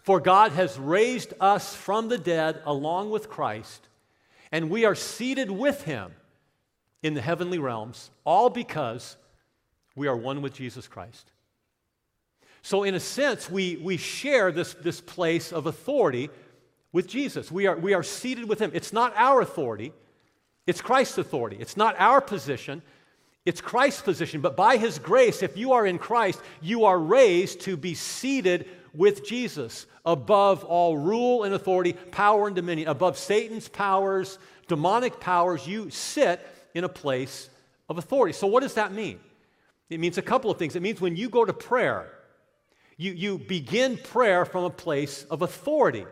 For 0.03 0.21
God 0.21 0.53
has 0.53 0.79
raised 0.79 1.33
us 1.41 1.75
from 1.75 2.09
the 2.09 2.19
dead 2.19 2.61
along 2.65 3.11
with 3.11 3.31
Christ, 3.31 3.89
and 4.51 4.69
we 4.69 4.85
are 4.85 4.97
seated 4.97 5.51
with 5.51 5.85
him 5.85 6.13
in 7.03 7.15
the 7.15 7.21
heavenly 7.21 7.59
realms, 7.59 8.11
all 8.25 8.51
because 8.51 9.17
we 9.95 10.09
are 10.09 10.17
one 10.17 10.43
with 10.43 10.55
Jesus 10.55 10.89
Christ. 10.89 11.31
So, 12.63 12.85
in 12.85 12.95
a 12.95 13.01
sense, 13.01 13.51
we, 13.51 13.77
we 13.77 13.97
share 13.97 14.53
this, 14.53 14.75
this 14.75 15.01
place 15.01 15.53
of 15.53 15.67
authority 15.67 16.31
with 16.93 17.09
Jesus. 17.09 17.51
We 17.51 17.67
are, 17.67 17.77
we 17.77 17.95
are 17.95 18.05
seated 18.05 18.49
with 18.49 18.61
Him. 18.61 18.71
It's 18.75 18.93
not 18.93 19.13
our 19.17 19.41
authority, 19.41 19.93
it's 20.67 20.81
Christ's 20.81 21.19
authority. 21.19 21.57
It's 21.61 21.77
not 21.77 21.97
our 21.99 22.21
position, 22.21 22.83
it's 23.45 23.61
Christ's 23.61 24.03
position. 24.03 24.41
But 24.41 24.57
by 24.57 24.77
His 24.77 24.99
grace, 24.99 25.43
if 25.43 25.57
you 25.57 25.73
are 25.73 25.87
in 25.87 25.99
Christ, 25.99 26.41
you 26.61 26.85
are 26.85 26.99
raised 26.99 27.61
to 27.63 27.77
be 27.77 27.95
seated 27.95 28.69
with 28.95 29.27
Jesus 29.27 29.87
above 30.05 30.65
all 30.65 30.97
rule 30.97 31.45
and 31.45 31.55
authority, 31.55 31.93
power 31.93 32.47
and 32.47 32.57
dominion, 32.57 32.89
above 32.89 33.17
Satan's 33.17 33.69
powers, 33.69 34.39
demonic 34.69 35.21
powers. 35.21 35.67
You 35.67 35.91
sit 35.91 36.47
in 36.75 36.85
a 36.85 36.89
place 36.89 37.49
of 37.89 37.99
authority. 37.99 38.33
So, 38.33 38.47
what 38.47 38.63
does 38.63 38.75
that 38.75 38.93
mean? 38.93 39.21
It 39.91 40.01
means 40.01 40.19
a 40.19 40.23
couple 40.23 40.51
of 40.51 40.59
things. 40.59 40.75
It 40.77 40.83
means 40.83 41.01
when 41.01 41.17
you 41.17 41.29
go 41.29 41.45
to 41.45 41.53
prayer, 41.53 42.11
you, 42.97 43.13
you 43.13 43.39
begin 43.39 43.99
prayer 43.99 44.45
from 44.45 44.65
a 44.65 44.71
place 44.71 45.25
of 45.25 45.43
authority 45.43 46.07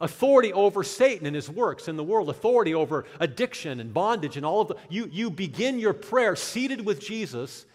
authority 0.00 0.52
over 0.52 0.82
Satan 0.82 1.26
and 1.26 1.36
his 1.36 1.50
works 1.50 1.88
in 1.88 1.96
the 1.96 2.04
world, 2.04 2.28
authority 2.30 2.74
over 2.74 3.04
addiction 3.20 3.80
and 3.80 3.92
bondage 3.92 4.36
and 4.36 4.46
all 4.46 4.62
of 4.62 4.68
the. 4.68 4.76
You, 4.88 5.08
you 5.12 5.30
begin 5.30 5.78
your 5.78 5.92
prayer 5.92 6.36
seated 6.36 6.84
with 6.84 7.00
Jesus, 7.00 7.66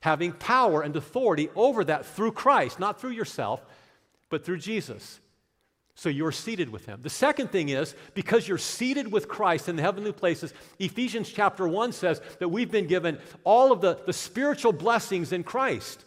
having 0.00 0.32
power 0.32 0.82
and 0.82 0.94
authority 0.96 1.50
over 1.54 1.84
that 1.84 2.06
through 2.06 2.32
Christ, 2.32 2.78
not 2.78 3.00
through 3.00 3.10
yourself, 3.10 3.64
but 4.28 4.44
through 4.44 4.58
Jesus. 4.58 5.20
So 5.94 6.08
you're 6.08 6.30
seated 6.30 6.70
with 6.70 6.86
him. 6.86 7.00
The 7.02 7.10
second 7.10 7.50
thing 7.50 7.70
is 7.70 7.96
because 8.14 8.46
you're 8.46 8.56
seated 8.56 9.10
with 9.10 9.26
Christ 9.26 9.68
in 9.68 9.74
the 9.74 9.82
heavenly 9.82 10.12
places, 10.12 10.54
Ephesians 10.78 11.28
chapter 11.28 11.66
1 11.66 11.90
says 11.90 12.20
that 12.38 12.48
we've 12.48 12.70
been 12.70 12.86
given 12.86 13.18
all 13.42 13.72
of 13.72 13.80
the, 13.80 13.98
the 14.06 14.12
spiritual 14.12 14.72
blessings 14.72 15.32
in 15.32 15.42
Christ. 15.42 16.04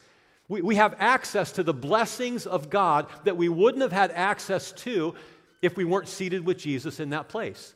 We, 0.48 0.62
we 0.62 0.76
have 0.78 0.96
access 0.98 1.52
to 1.54 1.64
the 1.64 1.74
blessings 1.74 2.48
of 2.48 2.70
God 2.70 3.08
that 3.26 3.36
we 3.36 3.50
wouldn't 3.50 3.82
have 3.82 3.92
had 3.92 4.12
access 4.12 4.72
to 4.74 5.14
if 5.62 5.76
we 5.76 5.84
weren't 5.84 6.08
seated 6.08 6.46
with 6.46 6.58
Jesus 6.58 7.02
in 7.02 7.10
that 7.10 7.28
place. 7.28 7.74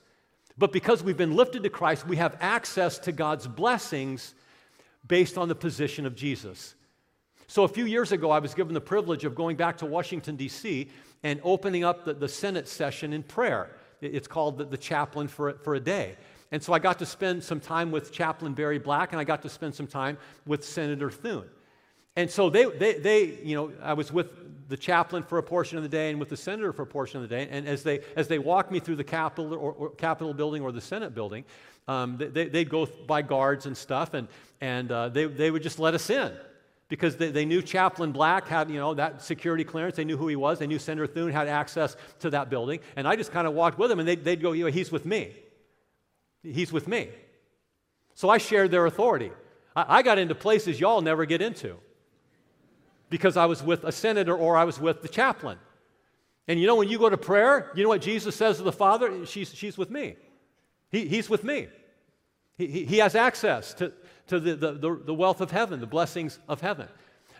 But 0.57 0.71
because 0.71 1.03
we've 1.03 1.17
been 1.17 1.35
lifted 1.35 1.63
to 1.63 1.69
Christ, 1.69 2.07
we 2.07 2.15
have 2.15 2.37
access 2.39 2.97
to 2.99 3.11
God's 3.11 3.45
blessings 3.45 4.33
based 5.07 5.37
on 5.37 5.47
the 5.47 5.55
position 5.55 6.05
of 6.05 6.15
Jesus. 6.15 6.75
So 7.47 7.63
a 7.63 7.67
few 7.67 7.85
years 7.85 8.11
ago, 8.11 8.31
I 8.31 8.39
was 8.39 8.53
given 8.53 8.73
the 8.73 8.81
privilege 8.81 9.23
of 9.23 9.35
going 9.35 9.55
back 9.55 9.77
to 9.77 9.85
Washington, 9.85 10.35
D.C., 10.35 10.89
and 11.23 11.39
opening 11.43 11.83
up 11.83 12.05
the, 12.05 12.13
the 12.13 12.27
Senate 12.27 12.67
session 12.67 13.13
in 13.13 13.23
prayer. 13.23 13.75
It's 14.01 14.27
called 14.27 14.57
the, 14.57 14.65
the 14.65 14.77
chaplain 14.77 15.27
for, 15.27 15.53
for 15.53 15.75
a 15.75 15.79
day. 15.79 16.15
And 16.51 16.61
so 16.61 16.73
I 16.73 16.79
got 16.79 16.99
to 16.99 17.05
spend 17.05 17.43
some 17.43 17.59
time 17.59 17.91
with 17.91 18.11
Chaplain 18.11 18.53
Barry 18.53 18.79
Black, 18.79 19.11
and 19.11 19.19
I 19.19 19.23
got 19.23 19.41
to 19.43 19.49
spend 19.49 19.75
some 19.75 19.87
time 19.87 20.17
with 20.45 20.63
Senator 20.63 21.09
Thune. 21.09 21.49
And 22.15 22.29
so 22.29 22.49
they, 22.49 22.65
they, 22.65 22.93
they, 22.93 23.39
you 23.43 23.55
know, 23.55 23.71
I 23.81 23.93
was 23.93 24.11
with 24.11 24.44
the 24.67 24.77
chaplain 24.77 25.23
for 25.23 25.37
a 25.37 25.43
portion 25.43 25.77
of 25.77 25.83
the 25.83 25.89
day 25.89 26.09
and 26.09 26.19
with 26.19 26.29
the 26.29 26.37
senator 26.37 26.73
for 26.73 26.83
a 26.83 26.87
portion 26.87 27.21
of 27.21 27.29
the 27.29 27.35
day. 27.35 27.47
And 27.49 27.67
as 27.67 27.83
they, 27.83 27.99
as 28.15 28.27
they 28.27 28.39
walked 28.39 28.71
me 28.71 28.79
through 28.79 28.95
the 28.95 29.03
Capitol, 29.03 29.53
or, 29.53 29.73
or 29.73 29.89
Capitol 29.91 30.33
building 30.33 30.63
or 30.63 30.71
the 30.71 30.81
Senate 30.81 31.13
building, 31.13 31.45
um, 31.87 32.17
they, 32.17 32.47
they'd 32.47 32.69
go 32.69 32.85
by 32.85 33.21
guards 33.21 33.67
and 33.67 33.77
stuff, 33.77 34.13
and, 34.13 34.27
and 34.59 34.91
uh, 34.91 35.09
they, 35.09 35.25
they 35.25 35.51
would 35.51 35.61
just 35.61 35.77
let 35.77 35.93
us 35.93 36.09
in 36.09 36.31
because 36.87 37.15
they, 37.17 37.29
they 37.29 37.45
knew 37.45 37.61
Chaplain 37.61 38.11
Black 38.11 38.47
had, 38.47 38.69
you 38.69 38.77
know, 38.77 38.93
that 38.95 39.21
security 39.21 39.63
clearance. 39.63 39.95
They 39.95 40.05
knew 40.05 40.17
who 40.17 40.27
he 40.27 40.35
was. 40.35 40.59
They 40.59 40.67
knew 40.67 40.79
Senator 40.79 41.07
Thune 41.07 41.31
had 41.31 41.47
access 41.47 41.95
to 42.19 42.29
that 42.31 42.49
building. 42.49 42.79
And 42.95 43.07
I 43.07 43.15
just 43.15 43.31
kind 43.31 43.47
of 43.47 43.53
walked 43.53 43.77
with 43.77 43.91
him, 43.91 43.99
and 43.99 44.07
they'd, 44.07 44.23
they'd 44.23 44.41
go, 44.41 44.53
you 44.53 44.65
know, 44.65 44.71
he's 44.71 44.91
with 44.91 45.05
me. 45.05 45.31
He's 46.41 46.71
with 46.71 46.87
me. 46.87 47.09
So 48.15 48.29
I 48.29 48.37
shared 48.37 48.71
their 48.71 48.85
authority. 48.85 49.31
I, 49.75 49.97
I 49.97 50.01
got 50.01 50.17
into 50.17 50.35
places 50.35 50.79
y'all 50.79 51.01
never 51.01 51.25
get 51.25 51.41
into 51.41 51.77
because 53.15 53.37
I 53.37 53.45
was 53.45 53.63
with 53.63 53.85
a 53.85 53.93
senator 53.93 54.35
or 54.35 54.57
I 54.57 54.65
was 54.65 54.77
with 54.77 55.01
the 55.01 55.07
chaplain. 55.07 55.57
And 56.49 56.59
you 56.59 56.67
know, 56.67 56.75
when 56.75 56.89
you 56.89 56.99
go 56.99 57.09
to 57.09 57.15
prayer, 57.15 57.71
you 57.73 57.81
know 57.81 57.87
what 57.87 58.01
Jesus 58.01 58.35
says 58.35 58.57
to 58.57 58.63
the 58.63 58.73
Father? 58.73 59.25
She's, 59.25 59.53
she's 59.53 59.77
with 59.77 59.89
me. 59.89 60.17
He, 60.91 61.07
he's 61.07 61.29
with 61.29 61.45
me. 61.45 61.69
He, 62.57 62.67
he, 62.67 62.83
he 62.83 62.97
has 62.97 63.15
access 63.15 63.73
to, 63.75 63.93
to 64.27 64.41
the, 64.41 64.55
the, 64.57 65.01
the 65.05 65.13
wealth 65.13 65.39
of 65.39 65.49
heaven, 65.49 65.79
the 65.79 65.87
blessings 65.87 66.39
of 66.49 66.59
heaven. 66.59 66.89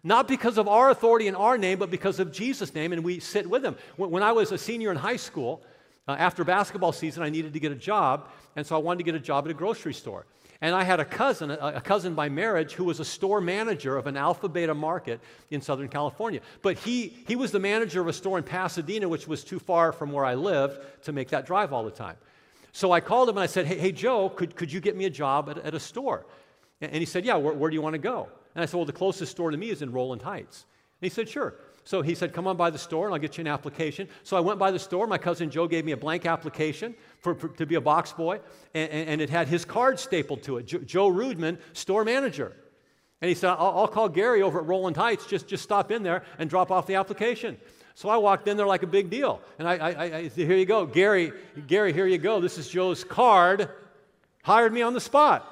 Not 0.01 0.29
because 0.29 0.57
of 0.57 0.69
our 0.69 0.91
authority 0.91 1.27
in 1.27 1.35
our 1.35 1.57
name, 1.57 1.77
but 1.77 1.91
because 1.91 2.21
of 2.21 2.31
Jesus' 2.31 2.73
name, 2.73 2.93
and 2.93 3.03
we 3.03 3.19
sit 3.19 3.49
with 3.49 3.65
him. 3.65 3.75
When, 3.97 4.11
when 4.11 4.23
I 4.23 4.31
was 4.31 4.53
a 4.53 4.57
senior 4.57 4.91
in 4.91 4.97
high 4.97 5.17
school, 5.17 5.61
uh, 6.07 6.15
after 6.17 6.45
basketball 6.45 6.93
season, 6.93 7.21
I 7.21 7.29
needed 7.29 7.51
to 7.51 7.59
get 7.59 7.73
a 7.73 7.75
job, 7.75 8.29
and 8.55 8.65
so 8.65 8.77
I 8.77 8.79
wanted 8.79 8.99
to 8.99 9.03
get 9.03 9.15
a 9.15 9.19
job 9.19 9.43
at 9.43 9.51
a 9.51 9.53
grocery 9.53 9.93
store. 9.93 10.25
And 10.65 10.73
I 10.73 10.83
had 10.83 10.99
a 10.99 11.05
cousin, 11.05 11.51
a, 11.51 11.79
cousin 11.79 12.15
by 12.15 12.27
marriage, 12.27 12.73
who 12.73 12.85
was 12.85 12.99
a 12.99 13.05
store 13.05 13.39
manager 13.39 13.97
of 13.97 14.07
an 14.07 14.17
Alpha 14.17 14.49
Beta 14.49 14.73
market 14.73 15.21
in 15.51 15.61
Southern 15.61 15.89
California. 15.89 16.41
But 16.63 16.79
he, 16.79 17.15
he 17.27 17.35
was 17.35 17.51
the 17.51 17.59
manager 17.59 18.01
of 18.01 18.07
a 18.07 18.13
store 18.13 18.39
in 18.39 18.43
Pasadena, 18.43 19.07
which 19.07 19.27
was 19.27 19.43
too 19.43 19.59
far 19.59 19.91
from 19.91 20.11
where 20.11 20.25
I 20.25 20.33
lived 20.33 20.79
to 21.03 21.11
make 21.11 21.27
that 21.29 21.45
drive 21.45 21.71
all 21.71 21.83
the 21.83 21.91
time. 21.91 22.15
So 22.71 22.91
I 22.91 22.99
called 22.99 23.29
him 23.29 23.37
and 23.37 23.43
I 23.43 23.45
said, 23.45 23.67
Hey, 23.67 23.77
hey 23.77 23.91
Joe, 23.91 24.27
could, 24.27 24.55
could 24.55 24.73
you 24.73 24.79
get 24.79 24.97
me 24.97 25.05
a 25.05 25.09
job 25.11 25.51
at, 25.51 25.59
at 25.59 25.75
a 25.75 25.79
store? 25.79 26.25
And 26.81 26.95
he 26.95 27.05
said, 27.05 27.25
Yeah, 27.25 27.35
where, 27.35 27.53
where 27.53 27.69
do 27.69 27.75
you 27.75 27.83
want 27.83 27.93
to 27.93 27.99
go? 27.99 28.27
And 28.55 28.63
I 28.63 28.65
said, 28.65 28.77
Well, 28.77 28.87
the 28.87 28.91
closest 28.91 29.33
store 29.33 29.51
to 29.51 29.57
me 29.57 29.69
is 29.69 29.83
in 29.83 29.91
Rowland 29.91 30.23
Heights. 30.23 30.65
And 30.99 31.05
he 31.05 31.13
said, 31.13 31.29
Sure. 31.29 31.53
So 31.85 32.01
he 32.01 32.15
said, 32.15 32.33
Come 32.33 32.47
on 32.47 32.57
by 32.57 32.71
the 32.71 32.79
store 32.79 33.05
and 33.05 33.13
I'll 33.13 33.21
get 33.21 33.37
you 33.37 33.41
an 33.41 33.47
application. 33.47 34.09
So 34.23 34.35
I 34.35 34.39
went 34.39 34.59
by 34.59 34.71
the 34.71 34.79
store. 34.79 35.07
My 35.07 35.19
cousin 35.19 35.49
Joe 35.51 35.67
gave 35.67 35.85
me 35.85 35.93
a 35.93 35.97
blank 35.97 36.25
application 36.25 36.95
for, 37.21 37.35
for 37.35 37.47
to 37.49 37.65
be 37.65 37.75
a 37.75 37.81
box 37.81 38.11
boy, 38.11 38.41
and, 38.73 38.91
and, 38.91 39.21
it 39.21 39.29
had 39.29 39.47
his 39.47 39.65
card 39.65 39.99
stapled 39.99 40.43
to 40.43 40.57
it 40.57 40.63
Joe 40.63 41.09
Rudman, 41.09 41.59
store 41.73 42.03
manager. 42.03 42.55
And 43.21 43.29
he 43.29 43.35
said, 43.35 43.51
I'll, 43.51 43.77
I'll, 43.77 43.87
call 43.87 44.09
Gary 44.09 44.41
over 44.41 44.59
at 44.59 44.65
Rowland 44.65 44.97
Heights, 44.97 45.25
just, 45.25 45.47
just 45.47 45.63
stop 45.63 45.89
in 45.91 46.03
there 46.03 46.23
and 46.37 46.49
drop 46.49 46.69
off 46.69 46.85
the 46.85 46.95
application. 46.95 47.57
So 47.93 48.09
I 48.09 48.17
walked 48.17 48.47
in 48.47 48.57
there 48.57 48.67
like 48.67 48.83
a 48.83 48.87
big 48.87 49.09
deal. 49.09 49.41
And 49.57 49.67
I, 49.67 49.77
I, 49.77 50.17
I 50.17 50.27
here 50.27 50.57
you 50.57 50.65
go, 50.65 50.85
Gary, 50.85 51.31
Gary, 51.65 51.93
here 51.93 52.07
you 52.07 52.17
go. 52.17 52.41
This 52.41 52.57
is 52.57 52.67
Joe's 52.67 53.03
card. 53.03 53.69
Hired 54.43 54.73
me 54.73 54.81
on 54.81 54.93
the 54.93 54.99
spot. 54.99 55.49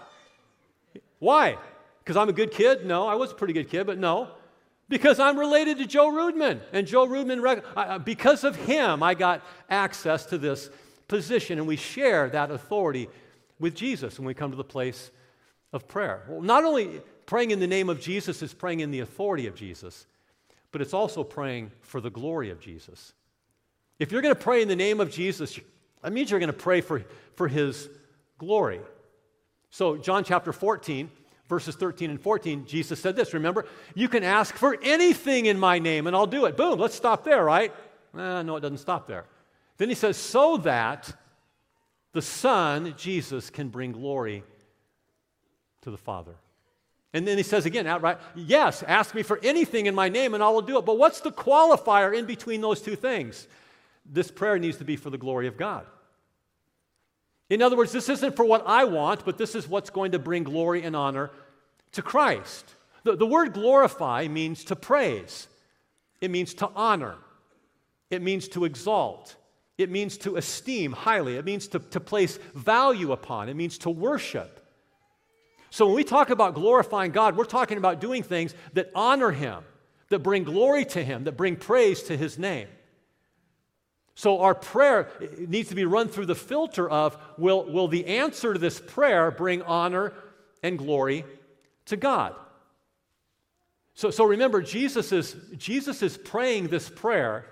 Why? 1.19 1.57
Because 1.99 2.17
I'm 2.17 2.27
a 2.27 2.33
good 2.33 2.51
kid? 2.51 2.85
No, 2.85 3.07
I 3.07 3.15
was 3.15 3.31
a 3.31 3.35
pretty 3.35 3.53
good 3.53 3.69
kid, 3.69 3.87
but 3.87 3.97
no. 3.97 4.29
Because 4.89 5.19
I'm 5.19 5.39
related 5.39 5.77
to 5.79 5.85
Joe 5.85 6.11
Rudman. 6.11 6.59
And 6.71 6.85
Joe 6.85 7.07
Rudman, 7.07 8.03
because 8.03 8.43
of 8.43 8.55
him, 8.55 9.01
I 9.01 9.13
got 9.13 9.43
access 9.69 10.25
to 10.27 10.37
this 10.37 10.69
position, 11.07 11.57
and 11.57 11.67
we 11.67 11.75
share 11.75 12.29
that 12.29 12.51
authority 12.51 13.09
with 13.59 13.75
Jesus 13.75 14.19
when 14.19 14.27
we 14.27 14.33
come 14.33 14.51
to 14.51 14.57
the 14.57 14.63
place 14.63 15.11
of 15.71 15.87
prayer. 15.87 16.23
Well, 16.27 16.41
not 16.41 16.63
only 16.63 17.01
praying 17.25 17.51
in 17.51 17.59
the 17.59 17.67
name 17.67 17.89
of 17.89 17.99
Jesus 17.99 18.41
is 18.41 18.53
praying 18.53 18.81
in 18.81 18.91
the 18.91 18.99
authority 18.99 19.47
of 19.47 19.55
Jesus, 19.55 20.05
but 20.71 20.81
it's 20.81 20.93
also 20.93 21.23
praying 21.23 21.71
for 21.81 22.01
the 22.01 22.09
glory 22.09 22.49
of 22.49 22.59
Jesus. 22.59 23.13
If 23.99 24.11
you're 24.11 24.21
going 24.21 24.35
to 24.35 24.39
pray 24.39 24.61
in 24.61 24.67
the 24.67 24.75
name 24.75 24.99
of 24.99 25.11
Jesus, 25.11 25.59
that 26.01 26.11
means 26.11 26.29
you're 26.29 26.39
going 26.39 26.47
to 26.47 26.53
pray 26.53 26.81
for, 26.81 27.03
for 27.35 27.47
his 27.47 27.89
glory. 28.37 28.81
So, 29.69 29.97
John 29.97 30.23
chapter 30.23 30.51
14, 30.51 31.09
verses 31.53 31.75
13 31.75 32.09
and 32.09 32.19
14, 32.19 32.65
Jesus 32.65 32.99
said 32.99 33.15
this 33.15 33.33
Remember, 33.33 33.65
you 33.93 34.09
can 34.09 34.23
ask 34.23 34.55
for 34.55 34.75
anything 34.81 35.45
in 35.45 35.59
my 35.59 35.77
name 35.77 36.07
and 36.07 36.15
I'll 36.15 36.25
do 36.25 36.45
it. 36.45 36.57
Boom, 36.57 36.79
let's 36.79 36.95
stop 36.95 37.23
there, 37.23 37.43
right? 37.43 37.71
Eh, 38.17 38.41
no, 38.41 38.55
it 38.55 38.61
doesn't 38.61 38.79
stop 38.79 39.07
there. 39.07 39.25
Then 39.77 39.89
he 39.89 39.95
says, 39.95 40.17
So 40.17 40.57
that 40.57 41.13
the 42.11 42.23
Son, 42.23 42.95
Jesus, 42.97 43.51
can 43.51 43.69
bring 43.69 43.91
glory 43.91 44.43
to 45.81 45.91
the 45.91 45.97
Father. 45.97 46.33
And 47.13 47.27
then 47.27 47.37
he 47.37 47.43
says 47.43 47.67
again, 47.67 47.85
outright, 47.85 48.17
Yes, 48.35 48.81
ask 48.81 49.13
me 49.13 49.21
for 49.21 49.39
anything 49.43 49.85
in 49.85 49.93
my 49.93 50.09
name 50.09 50.33
and 50.33 50.41
I 50.41 50.49
will 50.49 50.63
do 50.63 50.79
it. 50.79 50.85
But 50.85 50.97
what's 50.97 51.21
the 51.21 51.31
qualifier 51.31 52.17
in 52.17 52.25
between 52.25 52.61
those 52.61 52.81
two 52.81 52.95
things? 52.95 53.47
This 54.07 54.31
prayer 54.31 54.57
needs 54.57 54.77
to 54.77 54.85
be 54.85 54.95
for 54.95 55.11
the 55.11 55.19
glory 55.19 55.45
of 55.45 55.55
God. 55.55 55.85
In 57.51 57.61
other 57.61 57.77
words, 57.77 57.91
this 57.91 58.09
isn't 58.09 58.35
for 58.35 58.43
what 58.43 58.63
I 58.65 58.85
want, 58.85 59.23
but 59.23 59.37
this 59.37 59.53
is 59.53 59.67
what's 59.67 59.91
going 59.91 60.13
to 60.13 60.19
bring 60.19 60.43
glory 60.43 60.81
and 60.81 60.95
honor 60.95 61.29
to 61.93 62.01
Christ. 62.01 62.75
The, 63.03 63.15
the 63.15 63.25
word 63.25 63.53
glorify 63.53 64.27
means 64.27 64.63
to 64.65 64.75
praise, 64.75 65.47
it 66.21 66.31
means 66.31 66.53
to 66.55 66.69
honor, 66.75 67.15
it 68.09 68.21
means 68.21 68.47
to 68.49 68.65
exalt, 68.65 69.35
it 69.77 69.89
means 69.89 70.17
to 70.19 70.35
esteem 70.35 70.91
highly, 70.91 71.37
it 71.37 71.45
means 71.45 71.67
to, 71.69 71.79
to 71.79 71.99
place 71.99 72.37
value 72.53 73.11
upon, 73.11 73.49
it 73.49 73.55
means 73.55 73.77
to 73.79 73.89
worship. 73.89 74.59
So 75.69 75.87
when 75.87 75.95
we 75.95 76.03
talk 76.03 76.29
about 76.29 76.53
glorifying 76.53 77.11
God, 77.11 77.35
we're 77.35 77.45
talking 77.45 77.79
about 77.79 77.99
doing 77.99 78.21
things 78.21 78.53
that 78.73 78.91
honor 78.93 79.31
Him, 79.31 79.63
that 80.09 80.19
bring 80.19 80.43
glory 80.43 80.85
to 80.85 81.03
Him, 81.03 81.23
that 81.23 81.35
bring 81.35 81.55
praise 81.55 82.03
to 82.03 82.15
His 82.15 82.37
name. 82.37 82.67
So 84.15 84.41
our 84.41 84.53
prayer 84.53 85.09
needs 85.39 85.69
to 85.69 85.75
be 85.75 85.85
run 85.85 86.07
through 86.07 86.27
the 86.27 86.35
filter 86.35 86.87
of 86.87 87.17
will, 87.39 87.65
will 87.65 87.87
the 87.87 88.05
answer 88.05 88.53
to 88.53 88.59
this 88.59 88.79
prayer 88.79 89.31
bring 89.31 89.63
honor 89.63 90.13
and 90.61 90.77
glory 90.77 91.25
to 91.85 91.97
God. 91.97 92.35
So, 93.95 94.09
so 94.09 94.25
remember, 94.25 94.61
Jesus 94.61 95.11
is, 95.11 95.35
Jesus 95.57 96.01
is 96.01 96.17
praying 96.17 96.67
this 96.67 96.89
prayer 96.89 97.45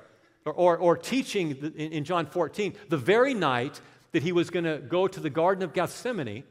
or, 0.46 0.54
or, 0.54 0.78
or 0.78 0.98
teaching 0.98 1.52
in, 1.52 1.92
in 1.92 2.04
John 2.04 2.26
14 2.26 2.74
the 2.90 2.98
very 2.98 3.34
night 3.34 3.80
that 4.12 4.24
he 4.24 4.32
was 4.32 4.50
going 4.50 4.66
to 4.66 4.80
go 4.80 5.08
to 5.08 5.20
the 5.20 5.30
Garden 5.30 5.64
of 5.64 5.74
Gethsemane 5.74 6.44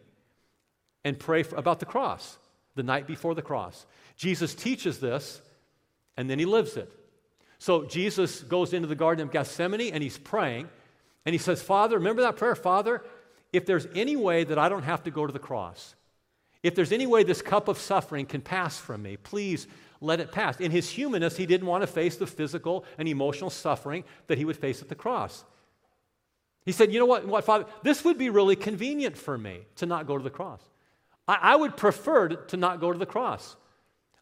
and 1.05 1.19
pray 1.19 1.43
for, 1.43 1.57
about 1.57 1.81
the 1.81 1.87
cross, 1.87 2.39
the 2.77 2.83
night 2.83 3.07
before 3.07 3.35
the 3.35 3.43
cross. 3.43 3.87
Jesus 4.17 4.55
teaches 4.55 4.99
this 4.99 5.41
and 6.17 6.31
then 6.31 6.39
he 6.39 6.45
lives 6.45 6.77
it. 6.77 6.91
So 7.59 7.85
Jesus 7.85 8.41
goes 8.43 8.73
into 8.73 8.89
the 8.89 8.95
Garden 8.95 9.27
of 9.27 9.33
Gethsemane 9.33 9.93
and 9.93 10.03
he's 10.03 10.19
praying 10.19 10.69
and 11.27 11.35
he 11.35 11.39
says, 11.39 11.63
Father, 11.63 11.97
remember 11.97 12.23
that 12.23 12.37
prayer? 12.37 12.55
Father, 12.55 13.03
if 13.53 13.67
there's 13.67 13.87
any 13.95 14.17
way 14.17 14.45
that 14.45 14.59
I 14.59 14.69
don't 14.69 14.85
have 14.85 15.03
to 15.05 15.11
go 15.11 15.27
to 15.27 15.33
the 15.33 15.39
cross, 15.39 15.95
if 16.63 16.75
there's 16.75 16.93
any 16.93 17.07
way 17.07 17.23
this 17.23 17.43
cup 17.43 17.69
of 17.69 17.79
suffering 17.79 18.27
can 18.27 18.41
pass 18.41 18.79
from 18.79 19.03
me, 19.03 19.17
please 19.17 19.67
let 20.01 20.21
it 20.21 20.33
pass. 20.33 20.61
In 20.61 20.71
his 20.71 20.91
humanness, 20.91 21.37
he 21.37 21.47
didn't 21.47 21.67
want 21.67 21.83
to 21.83 21.87
face 21.87 22.17
the 22.17 22.27
physical 22.27 22.85
and 22.99 23.09
emotional 23.09 23.51
suffering 23.51 24.05
that 24.27 24.39
he 24.39 24.45
would 24.45 24.57
face 24.57 24.83
at 24.83 24.89
the 24.89 24.95
cross. 24.95 25.45
He 26.65 26.73
said, 26.73 26.93
You 26.93 26.99
know 26.99 27.07
what, 27.07 27.27
what 27.27 27.45
Father? 27.45 27.67
This 27.83 28.05
would 28.05 28.19
be 28.19 28.31
really 28.31 28.57
convenient 28.57 29.17
for 29.17 29.39
me 29.39 29.61
to 29.77 29.87
not 29.87 30.07
go 30.07 30.19
to 30.19 30.25
the 30.25 30.31
cross. 30.31 30.61
I, 31.27 31.39
I 31.41 31.57
would 31.57 31.77
prefer 31.77 32.29
to, 32.29 32.57
not 32.57 32.81
go 32.81 32.93
to 32.93 32.99
the 32.99 33.07
cross. 33.07 33.57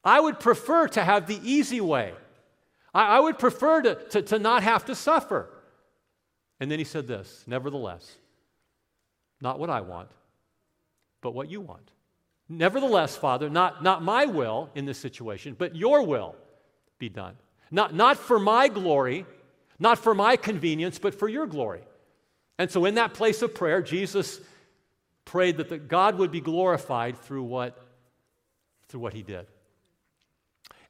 I 0.05 0.21
would 0.21 0.39
prefer 0.39 0.89
to 0.89 1.03
have 1.03 1.27
the 1.27 1.41
easy 1.43 1.81
way. 1.81 2.15
I, 2.95 3.17
I 3.17 3.21
would 3.21 3.39
prefer 3.39 3.83
to, 3.83 3.95
to, 4.11 4.23
to 4.23 4.39
not 4.39 4.63
have 4.63 4.85
to 4.87 4.95
suffer. 4.95 5.49
And 6.61 6.71
then 6.71 6.79
he 6.79 6.85
said 6.85 7.07
this 7.07 7.45
Nevertheless, 7.47 8.17
not 9.41 9.59
what 9.59 9.71
I 9.71 9.81
want, 9.81 10.11
but 11.21 11.35
what 11.35 11.51
you 11.51 11.61
want. 11.61 11.91
Nevertheless, 12.49 13.17
Father, 13.17 13.51
not, 13.51 13.83
not 13.83 14.03
my 14.03 14.25
will 14.25 14.71
in 14.75 14.87
this 14.87 14.99
situation, 14.99 15.55
but 15.59 15.77
your 15.77 16.03
will 16.03 16.35
be 16.99 17.09
done. 17.09 17.37
Not, 17.71 17.95
not 17.95 18.17
for 18.17 18.39
my 18.39 18.69
glory, 18.69 19.27
not 19.79 19.99
for 19.99 20.15
my 20.15 20.37
convenience, 20.37 20.99
but 20.99 21.15
for 21.15 21.29
your 21.29 21.47
glory. 21.47 21.83
And 22.59 22.71
so, 22.71 22.87
in 22.87 22.95
that 22.95 23.15
place 23.15 23.43
of 23.43 23.55
prayer, 23.55 23.83
Jesus 23.83 24.41
prayed 25.25 25.59
that 25.59 25.69
the, 25.69 25.79
God 25.79 26.19
would 26.19 26.31
be 26.31 26.41
glorified 26.41 27.19
through 27.19 27.45
what, 27.45 27.79
through 28.89 29.01
what 29.01 29.13
he 29.13 29.23
did. 29.23 29.47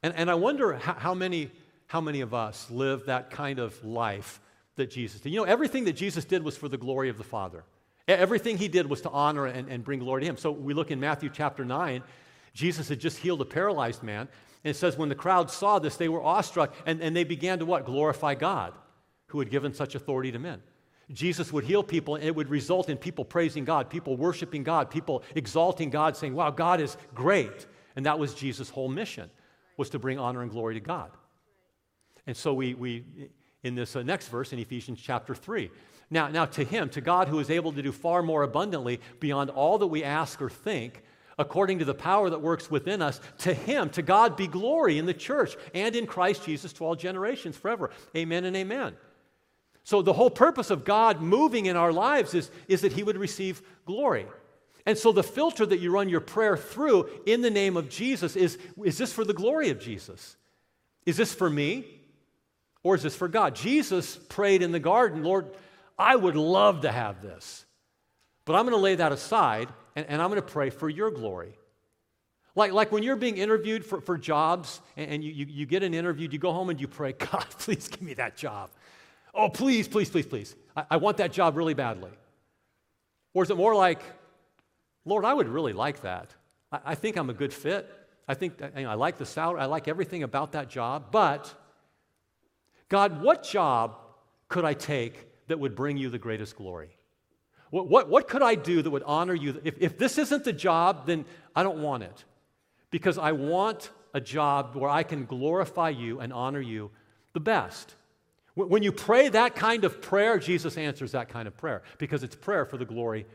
And, 0.03 0.15
and 0.15 0.31
I 0.31 0.35
wonder 0.35 0.75
how, 0.75 0.95
how, 0.95 1.15
many, 1.15 1.51
how 1.89 2.01
many 2.01 2.21
of 2.21 2.33
us 2.33 2.71
live 2.71 3.07
that 3.07 3.31
kind 3.31 3.59
of 3.59 3.85
life 3.85 4.41
that 4.77 4.91
Jesus 4.91 5.21
did. 5.21 5.31
You 5.31 5.41
know, 5.41 5.45
everything 5.45 5.85
that 5.85 5.95
Jesus 5.95 6.25
did 6.25 6.45
was 6.45 6.57
for 6.57 6.69
the 6.69 6.79
glory 6.79 7.09
of 7.09 7.19
the 7.19 7.25
Father. 7.25 7.65
Everything 8.09 8.57
he 8.57 8.69
did 8.69 8.89
was 8.89 9.03
to 9.03 9.11
honor 9.11 9.47
and, 9.47 9.69
and 9.69 9.85
bring 9.85 10.01
glory 10.01 10.23
to 10.23 10.27
him. 10.27 10.37
So 10.39 10.51
we 10.51 10.73
look 10.73 10.91
in 10.91 10.99
Matthew 10.99 11.29
chapter 11.31 11.65
9, 11.65 12.03
Jesus 12.55 12.89
had 12.89 12.99
just 12.99 13.19
healed 13.19 13.43
a 13.43 13.45
paralyzed 13.45 14.03
man. 14.03 14.29
And 14.65 14.71
it 14.71 14.75
says, 14.75 14.97
when 14.97 15.09
the 15.09 15.15
crowd 15.15 15.51
saw 15.51 15.79
this, 15.79 15.97
they 15.97 16.09
were 16.09 16.23
awestruck 16.23 16.75
and, 16.87 17.01
and 17.01 17.15
they 17.15 17.25
began 17.25 17.59
to 17.59 17.67
what? 17.67 17.85
Glorify 17.85 18.35
God, 18.35 18.73
who 19.27 19.39
had 19.39 19.51
given 19.51 19.73
such 19.75 19.95
authority 19.95 20.33
to 20.33 20.39
men. 20.39 20.63
Jesus 21.13 21.53
would 21.53 21.65
heal 21.65 21.83
people, 21.83 22.17
and 22.17 22.25
it 22.25 22.35
would 22.35 22.51
result 22.51 22.91
in 22.91 22.99
people 22.99 23.25
praising 23.25 23.65
God, 23.65 23.89
people 23.89 24.17
worshiping 24.17 24.63
God, 24.63 24.91
people 24.91 25.23
exalting 25.35 25.89
God, 25.89 26.17
saying, 26.17 26.35
Wow, 26.35 26.51
God 26.51 26.81
is 26.81 26.99
great. 27.15 27.67
And 27.97 28.05
that 28.05 28.19
was 28.19 28.35
Jesus' 28.35 28.69
whole 28.69 28.89
mission, 28.89 29.31
was 29.77 29.89
to 29.91 29.99
bring 29.99 30.19
honor 30.19 30.43
and 30.43 30.51
glory 30.51 30.75
to 30.75 30.81
God. 30.81 31.11
And 32.27 32.37
so 32.37 32.53
we, 32.53 32.75
we 32.75 33.05
in 33.63 33.75
this 33.75 33.97
uh, 33.97 34.03
next 34.03 34.29
verse 34.29 34.53
in 34.53 34.59
Ephesians 34.59 35.01
chapter 35.01 35.35
3. 35.35 35.71
Now, 36.11 36.29
now, 36.29 36.47
to 36.47 36.65
him, 36.65 36.89
to 36.91 37.01
God 37.01 37.29
who 37.29 37.39
is 37.39 37.51
able 37.51 37.73
to 37.73 37.83
do 37.83 37.93
far 37.93 38.23
more 38.23 38.43
abundantly 38.43 39.01
beyond 39.21 39.51
all 39.51 39.79
that 39.79 39.89
we 39.89 40.05
ask 40.05 40.41
or 40.41 40.49
think, 40.49 41.03
according 41.39 41.81
to 41.81 41.85
the 41.85 41.95
power 41.95 42.31
that 42.31 42.41
works 42.41 42.71
within 42.71 43.03
us, 43.03 43.21
to 43.39 43.53
him, 43.53 43.91
to 43.91 44.03
God 44.03 44.37
be 44.37 44.47
glory 44.47 44.99
in 44.99 45.07
the 45.07 45.15
church 45.15 45.57
and 45.75 45.95
in 45.95 46.07
Christ 46.07 46.45
Jesus 46.45 46.73
to 46.75 46.85
all 46.85 46.97
generations 46.97 47.57
forever. 47.57 47.91
Amen 48.17 48.45
and 48.45 48.57
amen. 48.57 48.97
So, 49.85 50.03
the 50.03 50.13
whole 50.13 50.31
purpose 50.31 50.71
of 50.71 50.85
God 50.85 51.21
moving 51.21 51.67
in 51.67 51.77
our 51.77 51.93
lives 51.93 52.35
is, 52.35 52.51
is 52.69 52.83
that 52.83 52.93
he 52.93 53.03
would 53.03 53.17
receive 53.17 53.63
glory. 53.87 54.27
And 54.85 54.97
so, 54.97 55.13
the 55.13 55.23
filter 55.23 55.65
that 55.65 55.81
you 55.81 55.91
run 55.91 56.09
your 56.09 56.21
prayer 56.21 56.57
through 56.57 57.09
in 57.27 57.43
the 57.43 57.51
name 57.51 57.77
of 57.77 57.89
Jesus 57.89 58.37
is 58.37 58.59
is 58.83 58.99
this 58.99 59.13
for 59.13 59.25
the 59.25 59.35
glory 59.35 59.71
of 59.71 59.81
Jesus? 59.81 60.37
Is 61.07 61.17
this 61.17 61.35
for 61.35 61.49
me? 61.49 61.87
Or 62.83 62.95
is 62.95 63.03
this 63.03 63.17
for 63.17 63.29
God? 63.29 63.55
Jesus 63.55 64.17
prayed 64.29 64.63
in 64.63 64.73
the 64.73 64.79
garden, 64.79 65.25
Lord, 65.25 65.51
I 65.99 66.15
would 66.15 66.37
love 66.37 66.83
to 66.83 66.93
have 66.93 67.23
this, 67.23 67.67
but 68.45 68.55
I'm 68.55 68.65
going 68.65 68.77
to 68.77 68.83
lay 68.83 68.95
that 68.95 69.13
aside 69.13 69.69
and, 69.97 70.07
and 70.09 70.23
I'm 70.23 70.31
going 70.31 70.41
to 70.41 70.47
pray 70.47 70.71
for 70.71 70.89
your 70.89 71.11
glory. 71.11 71.59
Like, 72.55 72.73
like 72.73 72.93
when 72.93 73.03
you're 73.03 73.17
being 73.17 73.37
interviewed 73.37 73.85
for, 73.85 74.01
for 74.01 74.17
jobs 74.17 74.81
and, 74.97 75.11
and 75.11 75.25
you, 75.25 75.33
you, 75.33 75.47
you 75.47 75.67
get 75.67 75.83
an 75.83 75.95
interview, 75.95 76.29
you 76.31 76.39
go 76.39 76.53
home 76.53 76.71
and 76.71 76.81
you 76.81 76.89
pray, 76.89 77.13
God, 77.19 77.47
please 77.59 77.89
give 77.89 78.03
me 78.03 78.15
that 78.15 78.37
job. 78.37 78.71
Oh, 79.35 79.49
please, 79.49 79.87
please, 79.87 80.09
please, 80.09 80.27
please. 80.27 80.57
I, 80.77 80.85
I 80.93 80.97
want 80.97 81.19
that 81.19 81.33
job 81.33 81.57
really 81.57 81.75
badly. 81.75 82.11
Or 83.35 83.43
is 83.43 83.51
it 83.51 83.57
more 83.57 83.75
like, 83.75 84.03
Lord, 85.05 85.25
I 85.25 85.35
would 85.35 85.49
really 85.49 85.73
like 85.73 86.03
that. 86.03 86.35
I, 86.73 86.81
I 86.87 86.95
think 86.95 87.17
I'm 87.17 87.31
a 87.31 87.35
good 87.35 87.53
fit. 87.53 87.89
I 88.27 88.35
think 88.35 88.61
you 88.77 88.83
know, 88.83 88.91
I 88.91 88.95
like 88.95 89.19
the 89.19 89.27
salary. 89.27 89.61
I 89.61 89.67
like 89.67 89.89
everything 89.89 90.23
about 90.23 90.53
that 90.53 90.69
job. 90.69 91.07
But, 91.11 91.55
God, 92.89 93.23
what 93.23 93.43
job 93.43 93.97
could 94.49 94.65
I 94.65 94.75
take 94.75 95.28
that 95.49 95.59
would 95.59 95.75
bring 95.75 95.97
you 95.97 96.09
the 96.09 96.19
greatest 96.19 96.57
glory? 96.57 96.91
What, 97.71 97.89
what, 97.89 98.09
what 98.09 98.29
could 98.29 98.43
I 98.43 98.55
do 98.55 98.81
that 98.81 98.91
would 98.91 99.03
honor 99.03 99.35
you? 99.35 99.61
If, 99.65 99.75
if 99.79 99.99
this 99.99 100.17
isn't 100.19 100.45
the 100.45 100.53
job, 100.53 101.07
then 101.07 101.25
I 101.55 101.63
don't 101.63 101.83
want 101.83 102.03
it. 102.03 102.25
Because 102.91 103.19
I 103.19 103.33
want 103.33 103.91
a 104.15 104.21
job 104.21 104.75
where 104.75 104.89
I 104.89 105.03
can 105.03 105.27
glorify 105.27 105.91
you 105.91 106.21
and 106.21 106.33
honor 106.33 106.61
you 106.61 106.91
the 107.35 107.41
best. 107.41 107.95
When 108.55 108.83
you 108.83 108.91
pray 108.91 109.29
that 109.29 109.55
kind 109.55 109.85
of 109.85 110.01
prayer, 110.01 110.39
Jesus 110.39 110.77
answers 110.77 111.13
that 111.13 111.29
kind 111.29 111.47
of 111.47 111.57
prayer 111.57 111.83
because 111.99 112.23
it's 112.23 112.35
prayer 112.35 112.65
for 112.65 112.77
the 112.77 112.85
glory 112.85 113.27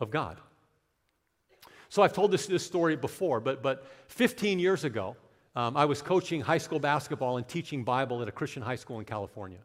of 0.00 0.10
God. 0.10 0.38
So 1.88 2.02
I've 2.02 2.12
told 2.12 2.30
this, 2.30 2.46
this 2.46 2.64
story 2.64 2.96
before, 2.96 3.40
but, 3.40 3.62
but 3.62 3.86
15 4.08 4.58
years 4.58 4.84
ago, 4.84 5.16
um, 5.54 5.76
I 5.76 5.84
was 5.84 6.02
coaching 6.02 6.40
high 6.40 6.58
school 6.58 6.80
basketball 6.80 7.36
and 7.36 7.46
teaching 7.46 7.84
Bible 7.84 8.22
at 8.22 8.28
a 8.28 8.32
Christian 8.32 8.62
high 8.62 8.76
school 8.76 8.98
in 8.98 9.04
California. 9.04 9.58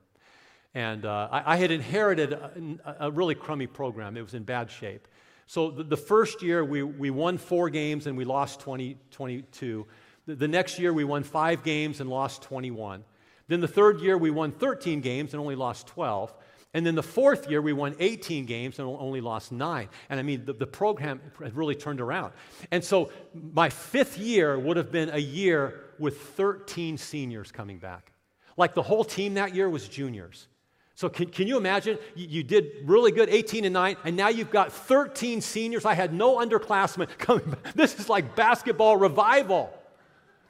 And 0.76 1.06
uh, 1.06 1.30
I, 1.32 1.54
I, 1.54 1.56
had 1.56 1.72
inherited 1.72 2.34
a, 2.34 2.98
a, 3.00 3.10
really 3.10 3.34
crummy 3.34 3.66
program. 3.66 4.18
It 4.18 4.22
was 4.22 4.34
in 4.34 4.44
bad 4.44 4.70
shape. 4.70 5.08
So 5.48 5.72
the, 5.72 5.84
the, 5.84 5.98
first 5.98 6.44
year, 6.44 6.66
we, 6.66 6.84
we 6.84 7.10
won 7.12 7.38
four 7.38 7.70
games 7.70 8.08
and 8.08 8.18
we 8.18 8.26
lost 8.26 8.60
20, 8.60 8.98
22. 9.10 9.88
The, 10.28 10.36
the 10.36 10.48
next 10.50 10.78
year, 10.78 10.92
we 10.92 11.06
won 11.06 11.24
five 11.24 11.64
games 11.64 12.02
and 12.02 12.10
lost 12.10 12.42
21. 12.44 13.06
Then 13.48 13.62
the 13.62 13.70
third 13.70 14.02
year, 14.02 14.18
we 14.18 14.32
won 14.32 14.52
13 14.52 15.00
games 15.00 15.34
and 15.34 15.40
only 15.40 15.56
lost 15.56 15.88
12. 15.88 16.34
And 16.74 16.86
then 16.86 16.96
the 16.96 17.04
fourth 17.04 17.50
year, 17.50 17.62
we 17.62 17.72
won 17.72 17.96
18 18.00 18.46
games 18.46 18.78
and 18.78 18.86
only 18.86 19.22
lost 19.22 19.54
nine. 19.54 19.88
And 20.10 20.20
I 20.20 20.24
mean, 20.24 20.44
the, 20.44 20.52
the 20.52 20.68
program 20.68 21.22
had 21.42 21.56
really 21.56 21.76
turned 21.76 22.02
around. 22.02 22.34
And 22.72 22.84
so 22.84 23.12
my 23.34 23.70
fifth 23.70 24.18
year 24.18 24.60
would 24.60 24.76
have 24.76 24.92
been 24.92 25.10
a 25.12 25.20
year 25.20 25.86
with 26.00 26.20
13 26.20 26.98
seniors 26.98 27.50
coming 27.50 27.78
back. 27.78 28.12
Like 28.58 28.74
the 28.74 28.84
whole 28.84 29.06
team 29.06 29.36
that 29.36 29.56
year 29.56 29.70
was 29.70 29.88
juniors. 29.88 30.50
So, 30.96 31.10
can, 31.10 31.28
can 31.28 31.46
you 31.46 31.58
imagine? 31.58 32.00
You, 32.16 32.28
you, 32.28 32.44
did 32.44 32.72
really 32.86 33.12
good, 33.12 33.30
18 33.30 33.66
and 33.66 33.74
9, 33.74 33.98
and 34.06 34.16
now 34.16 34.30
you've 34.30 34.50
got 34.50 34.72
13 34.72 35.42
seniors. 35.42 35.84
I 35.84 35.94
had 35.94 36.14
no 36.14 36.38
underclassmen 36.38 37.10
coming 37.18 37.50
back. 37.50 37.74
This 37.74 38.00
is 38.00 38.08
like 38.08 38.36
basketball 38.36 38.96
revival. 38.96 39.74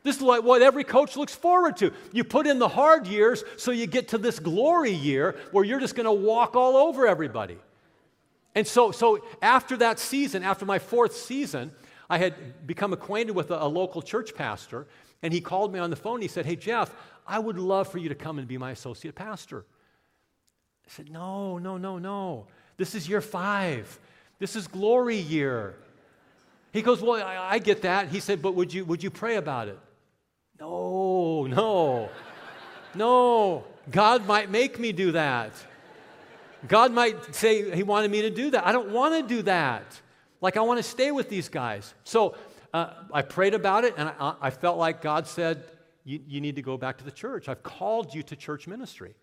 This 0.03 0.17
is 0.17 0.21
like 0.21 0.43
what 0.43 0.62
every 0.62 0.84
coach 0.84 1.17
looks 1.17 1.34
forward 1.34 1.77
to. 1.77 1.91
You 2.13 2.23
put 2.23 2.45
in 2.45 2.60
the 2.60 2.67
hard 2.67 3.08
years 3.08 3.43
so 3.58 3.71
you 3.71 3.88
get 3.88 4.10
to 4.10 4.19
this 4.19 4.38
glory 4.38 4.91
year 4.91 5.36
where 5.51 5.63
you're 5.63 5.79
just 5.79 5.95
going 5.95 6.05
to 6.05 6.12
walk 6.12 6.55
all 6.55 6.77
over 6.77 7.08
everybody. 7.08 7.58
And 8.53 8.67
so, 8.67 8.91
so 8.91 9.25
after 9.41 9.75
that 9.77 9.97
season, 9.97 10.43
after 10.43 10.63
my 10.63 10.77
fourth 10.77 11.15
season, 11.15 11.71
I 12.08 12.19
had 12.19 12.67
become 12.67 12.93
acquainted 12.93 13.36
with 13.36 13.49
a, 13.49 13.63
a 13.63 13.67
local 13.67 14.03
church 14.03 14.36
pastor, 14.36 14.86
and 15.23 15.34
he 15.34 15.41
called 15.41 15.73
me 15.73 15.79
on 15.79 15.89
the 15.89 15.95
phone. 15.95 16.15
And 16.15 16.23
He 16.23 16.29
said, 16.29 16.45
Hey, 16.45 16.55
Jeff, 16.55 16.93
I 17.25 17.39
would 17.39 17.58
love 17.58 17.91
for 17.91 17.97
you 17.97 18.10
to 18.10 18.15
come 18.15 18.38
and 18.38 18.47
be 18.47 18.60
my 18.60 18.69
associate 18.69 19.15
pastor. 19.15 19.65
I 20.87 20.91
said, 20.91 21.09
No, 21.11 21.57
no, 21.57 21.77
no, 21.77 21.97
no. 21.97 22.47
This 22.77 22.95
is 22.95 23.07
year 23.07 23.21
five. 23.21 23.99
This 24.39 24.55
is 24.55 24.67
glory 24.67 25.17
year. 25.17 25.75
He 26.71 26.81
goes, 26.81 27.01
Well, 27.01 27.23
I, 27.23 27.53
I 27.53 27.59
get 27.59 27.81
that. 27.83 28.09
He 28.09 28.19
said, 28.19 28.41
But 28.41 28.55
would 28.55 28.73
you, 28.73 28.85
would 28.85 29.03
you 29.03 29.09
pray 29.09 29.35
about 29.35 29.67
it? 29.67 29.79
No, 30.59 31.45
no, 31.47 32.09
no. 32.93 33.63
God 33.89 34.25
might 34.25 34.49
make 34.49 34.79
me 34.79 34.91
do 34.91 35.11
that. 35.11 35.51
God 36.67 36.91
might 36.91 37.35
say 37.35 37.75
He 37.75 37.83
wanted 37.83 38.11
me 38.11 38.21
to 38.23 38.29
do 38.29 38.51
that. 38.51 38.65
I 38.65 38.71
don't 38.71 38.91
want 38.91 39.13
to 39.15 39.35
do 39.35 39.41
that. 39.43 39.83
Like, 40.41 40.57
I 40.57 40.61
want 40.61 40.77
to 40.79 40.83
stay 40.83 41.11
with 41.11 41.29
these 41.29 41.49
guys. 41.49 41.93
So 42.03 42.35
uh, 42.73 42.89
I 43.11 43.21
prayed 43.21 43.53
about 43.53 43.83
it, 43.85 43.95
and 43.97 44.09
I, 44.19 44.35
I 44.41 44.49
felt 44.49 44.77
like 44.77 45.01
God 45.01 45.27
said, 45.27 45.63
you, 46.03 46.19
you 46.27 46.41
need 46.41 46.55
to 46.55 46.61
go 46.61 46.77
back 46.77 46.97
to 46.99 47.03
the 47.03 47.11
church. 47.11 47.49
I've 47.49 47.63
called 47.63 48.13
you 48.13 48.21
to 48.23 48.35
church 48.35 48.67
ministry. 48.67 49.15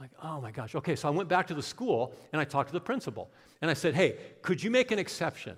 Like, 0.00 0.10
oh 0.22 0.40
my 0.40 0.50
gosh. 0.50 0.74
Okay, 0.74 0.96
so 0.96 1.08
I 1.08 1.10
went 1.10 1.28
back 1.28 1.46
to 1.48 1.54
the 1.54 1.62
school 1.62 2.12
and 2.32 2.40
I 2.40 2.44
talked 2.44 2.68
to 2.68 2.72
the 2.72 2.80
principal. 2.80 3.30
And 3.62 3.70
I 3.70 3.74
said, 3.74 3.94
hey, 3.94 4.16
could 4.42 4.62
you 4.62 4.70
make 4.70 4.90
an 4.90 4.98
exception? 4.98 5.56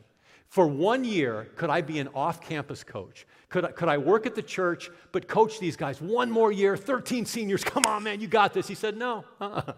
For 0.48 0.66
one 0.66 1.04
year, 1.04 1.48
could 1.56 1.70
I 1.70 1.80
be 1.80 1.98
an 1.98 2.08
off 2.14 2.40
campus 2.40 2.84
coach? 2.84 3.26
Could 3.48 3.64
I, 3.64 3.72
could 3.72 3.88
I 3.88 3.98
work 3.98 4.26
at 4.26 4.34
the 4.34 4.42
church 4.42 4.90
but 5.12 5.26
coach 5.26 5.58
these 5.58 5.76
guys 5.76 6.00
one 6.00 6.30
more 6.30 6.52
year, 6.52 6.76
13 6.76 7.26
seniors? 7.26 7.64
Come 7.64 7.84
on, 7.86 8.02
man, 8.02 8.20
you 8.20 8.28
got 8.28 8.52
this. 8.52 8.68
He 8.68 8.74
said, 8.74 8.96
no, 8.96 9.24
uh-uh. 9.40 9.72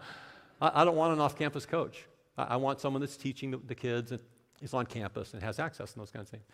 I, 0.61 0.81
I, 0.81 0.85
don't 0.85 0.95
want 0.95 1.13
an 1.13 1.19
off 1.19 1.37
campus 1.37 1.65
coach. 1.65 2.05
I, 2.37 2.43
I, 2.43 2.55
want 2.57 2.79
someone 2.79 3.01
that's 3.01 3.17
teaching 3.17 3.51
the, 3.51 3.57
the 3.57 3.75
kids 3.75 4.11
and 4.11 4.19
is 4.61 4.73
on 4.73 4.85
campus 4.85 5.33
and 5.33 5.41
has 5.41 5.59
access 5.59 5.93
and 5.93 6.01
those 6.01 6.11
kinds 6.11 6.27
of 6.27 6.31
things. 6.31 6.45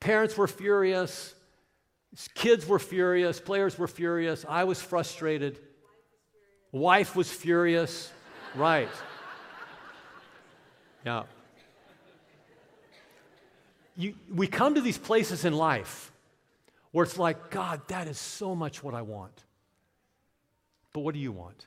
Parents 0.00 0.36
were 0.36 0.48
furious. 0.48 1.34
Kids 2.34 2.66
were 2.66 2.78
furious. 2.78 3.40
Players 3.40 3.78
were 3.78 3.88
furious. 3.88 4.44
I 4.48 4.64
was 4.64 4.80
frustrated. 4.80 5.60
Wife 6.72 7.16
was 7.16 7.30
furious. 7.30 8.12
right. 8.54 8.88
Yeah. 11.04 11.24
You, 13.96 14.14
we 14.32 14.46
come 14.46 14.74
to 14.74 14.80
these 14.80 14.98
places 14.98 15.44
in 15.44 15.52
life 15.52 16.12
where 16.92 17.04
it's 17.04 17.18
like, 17.18 17.50
God, 17.50 17.80
that 17.88 18.06
is 18.06 18.18
so 18.18 18.54
much 18.54 18.82
what 18.82 18.94
I 18.94 19.02
want. 19.02 19.44
But 20.92 21.00
what 21.00 21.14
do 21.14 21.20
you 21.20 21.32
want? 21.32 21.66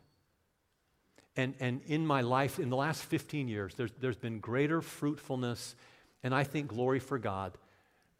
And, 1.35 1.53
and 1.59 1.81
in 1.87 2.05
my 2.05 2.21
life, 2.21 2.59
in 2.59 2.69
the 2.69 2.75
last 2.75 3.03
15 3.03 3.47
years, 3.47 3.73
there's, 3.75 3.91
there's 3.99 4.17
been 4.17 4.39
greater 4.39 4.81
fruitfulness 4.81 5.75
and 6.23 6.35
I 6.35 6.43
think 6.43 6.67
glory 6.67 6.99
for 6.99 7.17
God 7.17 7.57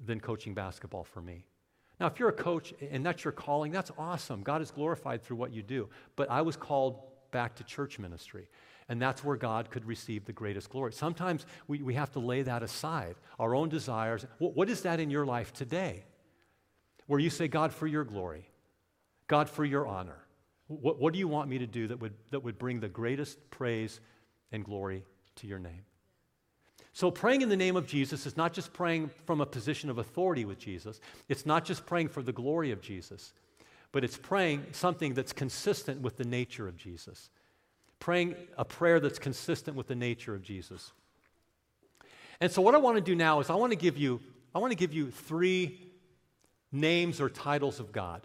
than 0.04 0.20
coaching 0.20 0.54
basketball 0.54 1.04
for 1.04 1.22
me. 1.22 1.46
Now, 2.02 2.08
if 2.08 2.20
you're 2.20 2.30
a 2.30 2.34
coach 2.34 2.74
and 2.90 3.06
that's 3.06 3.24
your 3.24 3.32
calling, 3.32 3.72
that's 3.72 3.92
awesome. 3.96 4.42
God 4.42 4.64
is 4.64 4.72
glorified 4.72 5.22
through 5.22 5.38
what 5.38 5.54
you 5.54 5.62
do. 5.62 5.88
But 6.16 6.32
I 6.32 6.42
was 6.42 6.58
called 6.58 7.00
back 7.30 7.54
to 7.58 7.64
church 7.64 8.00
ministry. 8.00 8.48
And 8.90 9.00
that's 9.00 9.24
where 9.24 9.38
God 9.38 9.70
could 9.70 9.86
receive 9.86 10.26
the 10.26 10.34
greatest 10.34 10.72
glory. 10.72 10.94
Sometimes 10.94 11.46
we, 11.68 11.84
we 11.84 11.94
have 11.94 12.12
to 12.14 12.20
lay 12.20 12.42
that 12.42 12.64
aside, 12.64 13.18
our 13.38 13.54
own 13.54 13.70
desires. 13.70 14.26
What, 14.40 14.56
what 14.56 14.68
is 14.68 14.82
that 14.82 15.00
in 15.00 15.12
your 15.12 15.28
life 15.28 15.54
today? 15.54 16.06
Where 17.06 17.20
you 17.20 17.30
say, 17.30 17.48
God, 17.48 17.72
for 17.72 17.86
your 17.86 18.04
glory, 18.04 18.50
God, 19.28 19.48
for 19.48 19.64
your 19.64 19.86
honor. 19.86 20.26
What, 20.66 21.00
what 21.00 21.14
do 21.14 21.20
you 21.20 21.28
want 21.28 21.52
me 21.52 21.60
to 21.60 21.68
do 21.68 21.88
that 21.88 22.00
would, 22.00 22.16
that 22.32 22.44
would 22.44 22.58
bring 22.58 22.80
the 22.80 22.90
greatest 22.90 23.38
praise 23.52 24.00
and 24.52 24.66
glory 24.66 25.06
to 25.36 25.46
your 25.46 25.60
name? 25.60 25.84
So, 26.94 27.10
praying 27.10 27.42
in 27.42 27.50
the 27.50 27.58
name 27.58 27.78
of 27.78 27.88
Jesus 27.88 28.26
is 28.26 28.36
not 28.36 28.52
just 28.54 28.74
praying 28.74 29.12
from 29.26 29.40
a 29.40 29.46
position 29.46 29.90
of 29.90 29.98
authority 29.98 30.44
with 30.44 30.60
Jesus, 30.60 31.00
it's 31.30 31.46
not 31.46 31.64
just 31.64 31.86
praying 31.86 32.10
for 32.10 32.22
the 32.22 32.34
glory 32.34 32.72
of 32.72 32.82
Jesus, 32.82 33.34
but 33.92 34.04
it's 34.04 34.18
praying 34.18 34.66
something 34.74 35.14
that's 35.14 35.34
consistent 35.34 36.02
with 36.02 36.18
the 36.18 36.26
nature 36.26 36.68
of 36.68 36.76
Jesus. 36.78 37.30
Praying 38.00 38.36
a 38.58 38.66
prayer 38.66 39.00
that's 39.00 39.20
consistent 39.20 39.78
with 39.78 39.88
the 39.88 39.96
nature 39.96 40.34
of 40.34 40.42
Jesus. 40.42 40.92
And 42.42 42.52
so 42.52 42.62
what 42.62 42.74
I 42.74 42.80
want 42.80 42.98
to 42.98 43.02
do 43.02 43.16
now 43.16 43.40
is 43.40 43.50
I 43.50 43.56
want 43.56 43.72
to 43.72 43.78
give 43.78 43.98
you 43.98 44.20
I 44.54 44.60
want 44.60 44.72
to 44.72 44.78
give 44.78 44.94
you 44.94 45.12
three 45.12 45.80
names 46.72 47.22
or 47.22 47.30
titles 47.30 47.80
of 47.80 47.92
God. 47.92 48.22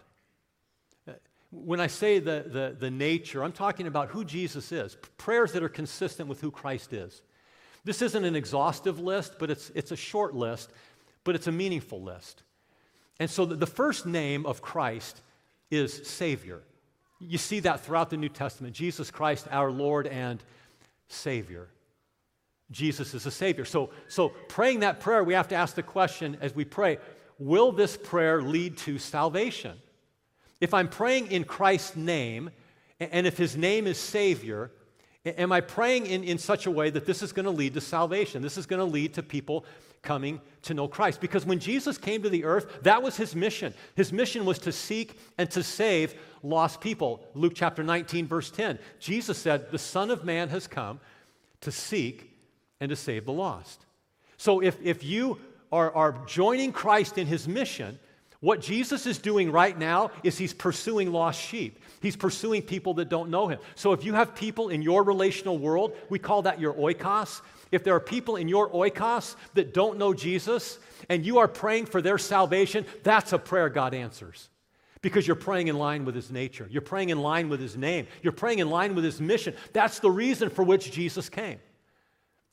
When 1.49 1.79
I 1.79 1.87
say 1.87 2.19
the, 2.19 2.43
the, 2.45 2.75
the 2.77 2.91
nature, 2.91 3.41
I'm 3.41 3.53
talking 3.53 3.87
about 3.87 4.09
who 4.09 4.25
Jesus 4.25 4.73
is, 4.73 4.97
prayers 5.17 5.53
that 5.53 5.63
are 5.63 5.69
consistent 5.69 6.27
with 6.27 6.41
who 6.41 6.51
Christ 6.51 6.91
is. 6.91 7.21
This 7.87 8.01
isn't 8.01 8.25
an 8.25 8.35
exhaustive 8.35 8.99
list, 8.99 9.35
but 9.39 9.49
it's, 9.49 9.71
it's 9.73 9.93
a 9.93 9.95
short 9.95 10.35
list, 10.35 10.69
but 11.23 11.35
it's 11.35 11.47
a 11.47 11.53
meaningful 11.53 12.03
list. 12.03 12.43
And 13.17 13.29
so 13.29 13.45
the, 13.45 13.65
first 13.65 14.05
name 14.05 14.45
of 14.45 14.61
Christ 14.61 15.21
is 15.71 16.05
Savior. 16.05 16.59
You 17.21 17.37
see 17.37 17.61
that 17.61 17.79
throughout 17.79 18.09
the 18.09 18.17
New 18.17 18.27
Testament 18.27 18.75
Jesus 18.75 19.09
Christ, 19.09 19.47
our 19.51 19.71
Lord 19.71 20.05
and 20.05 20.43
Savior. 21.07 21.69
Jesus 22.71 23.13
is 23.13 23.25
a 23.25 23.31
Savior. 23.31 23.63
So, 23.63 23.91
so 24.09 24.33
praying 24.49 24.81
that 24.81 24.99
prayer, 24.99 25.23
we 25.23 25.35
have 25.35 25.47
to 25.47 25.55
ask 25.55 25.73
the 25.73 25.81
question 25.81 26.37
as 26.41 26.53
we 26.53 26.65
pray 26.65 26.97
will 27.39 27.71
this 27.71 27.95
prayer 27.95 28.41
lead 28.41 28.75
to 28.79 28.99
salvation? 28.99 29.77
If 30.59 30.73
I'm 30.73 30.89
praying 30.89 31.31
in 31.31 31.45
Christ's 31.45 31.95
name, 31.95 32.49
and 32.99 33.25
if 33.25 33.37
his 33.37 33.55
name 33.55 33.87
is 33.87 33.97
Savior, 33.97 34.71
am 35.37 35.51
I 35.51 35.61
praying 35.61 36.05
in, 36.05 36.23
in 36.23 36.37
such 36.37 36.65
a 36.65 36.71
way 36.71 36.89
that 36.89 37.05
this 37.05 37.21
is 37.21 37.33
going 37.33 37.45
to 37.45 37.51
lead 37.51 37.73
to 37.73 37.81
salvation? 37.81 38.41
This 38.41 38.57
is 38.57 38.65
going 38.65 38.79
to 38.79 38.85
lead 38.85 39.13
to 39.15 39.23
people 39.23 39.65
coming 40.01 40.39
to 40.63 40.73
know 40.73 40.87
Christ. 40.87 41.19
Because 41.19 41.45
when 41.45 41.59
Jesus 41.59 41.97
came 41.97 42.23
to 42.23 42.29
the 42.29 42.45
earth, 42.45 42.83
that 42.83 43.01
was 43.01 43.17
his 43.17 43.35
mission. 43.35 43.73
His 43.95 44.13
mission 44.13 44.45
was 44.45 44.59
to 44.59 44.71
seek 44.71 45.19
and 45.37 45.49
to 45.51 45.63
save 45.63 46.15
lost 46.43 46.81
people. 46.81 47.25
Luke 47.33 47.53
chapter 47.55 47.83
19, 47.83 48.27
verse 48.27 48.51
10. 48.51 48.79
Jesus 48.99 49.37
said, 49.37 49.71
The 49.71 49.79
Son 49.79 50.11
of 50.11 50.23
Man 50.23 50.49
has 50.49 50.67
come 50.67 50.99
to 51.61 51.71
seek 51.71 52.31
and 52.79 52.89
to 52.89 52.95
save 52.95 53.25
the 53.25 53.33
lost. 53.33 53.85
So 54.37 54.61
if, 54.61 54.77
if 54.81 55.03
you 55.03 55.39
are, 55.71 55.93
are 55.93 56.25
joining 56.25 56.71
Christ 56.71 57.17
in 57.17 57.27
his 57.27 57.47
mission, 57.47 57.99
what 58.39 58.61
Jesus 58.61 59.05
is 59.05 59.17
doing 59.17 59.51
right 59.51 59.77
now 59.77 60.11
is 60.23 60.37
he's 60.37 60.53
pursuing 60.53 61.11
lost 61.11 61.41
sheep. 61.41 61.79
He's 62.07 62.15
pursuing 62.15 62.61
people 62.61 62.93
that 62.93 63.09
don't 63.09 63.29
know 63.29 63.49
him. 63.49 63.59
So 63.75 63.91
if 63.91 64.05
you 64.05 64.13
have 64.13 64.33
people 64.33 64.69
in 64.69 64.81
your 64.81 65.03
relational 65.03 65.57
world, 65.57 65.93
we 66.07 66.19
call 66.19 66.43
that 66.43 66.57
your 66.57 66.73
oikos. 66.73 67.41
If 67.69 67.83
there 67.83 67.93
are 67.95 67.99
people 67.99 68.37
in 68.37 68.47
your 68.47 68.69
oikos 68.69 69.35
that 69.55 69.73
don't 69.73 69.97
know 69.97 70.13
Jesus 70.13 70.79
and 71.09 71.25
you 71.25 71.39
are 71.39 71.49
praying 71.49 71.87
for 71.87 72.01
their 72.01 72.17
salvation, 72.17 72.85
that's 73.03 73.33
a 73.33 73.37
prayer 73.37 73.67
God 73.67 73.93
answers. 73.93 74.47
Because 75.01 75.27
you're 75.27 75.35
praying 75.35 75.67
in 75.67 75.77
line 75.77 76.05
with 76.05 76.15
his 76.15 76.31
nature. 76.31 76.65
You're 76.71 76.81
praying 76.81 77.09
in 77.09 77.21
line 77.21 77.49
with 77.49 77.59
his 77.59 77.75
name. 77.75 78.07
You're 78.21 78.31
praying 78.31 78.59
in 78.59 78.69
line 78.69 78.95
with 78.95 79.03
his 79.03 79.19
mission. 79.19 79.53
That's 79.73 79.99
the 79.99 80.09
reason 80.09 80.49
for 80.49 80.63
which 80.63 80.89
Jesus 80.93 81.27
came, 81.27 81.59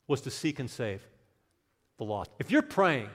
was 0.05 0.19
to 0.19 0.31
seek 0.31 0.59
and 0.59 0.69
save 0.69 1.01
the 1.97 2.03
lost. 2.03 2.29
If 2.39 2.51
you're 2.51 2.61
praying 2.61 3.07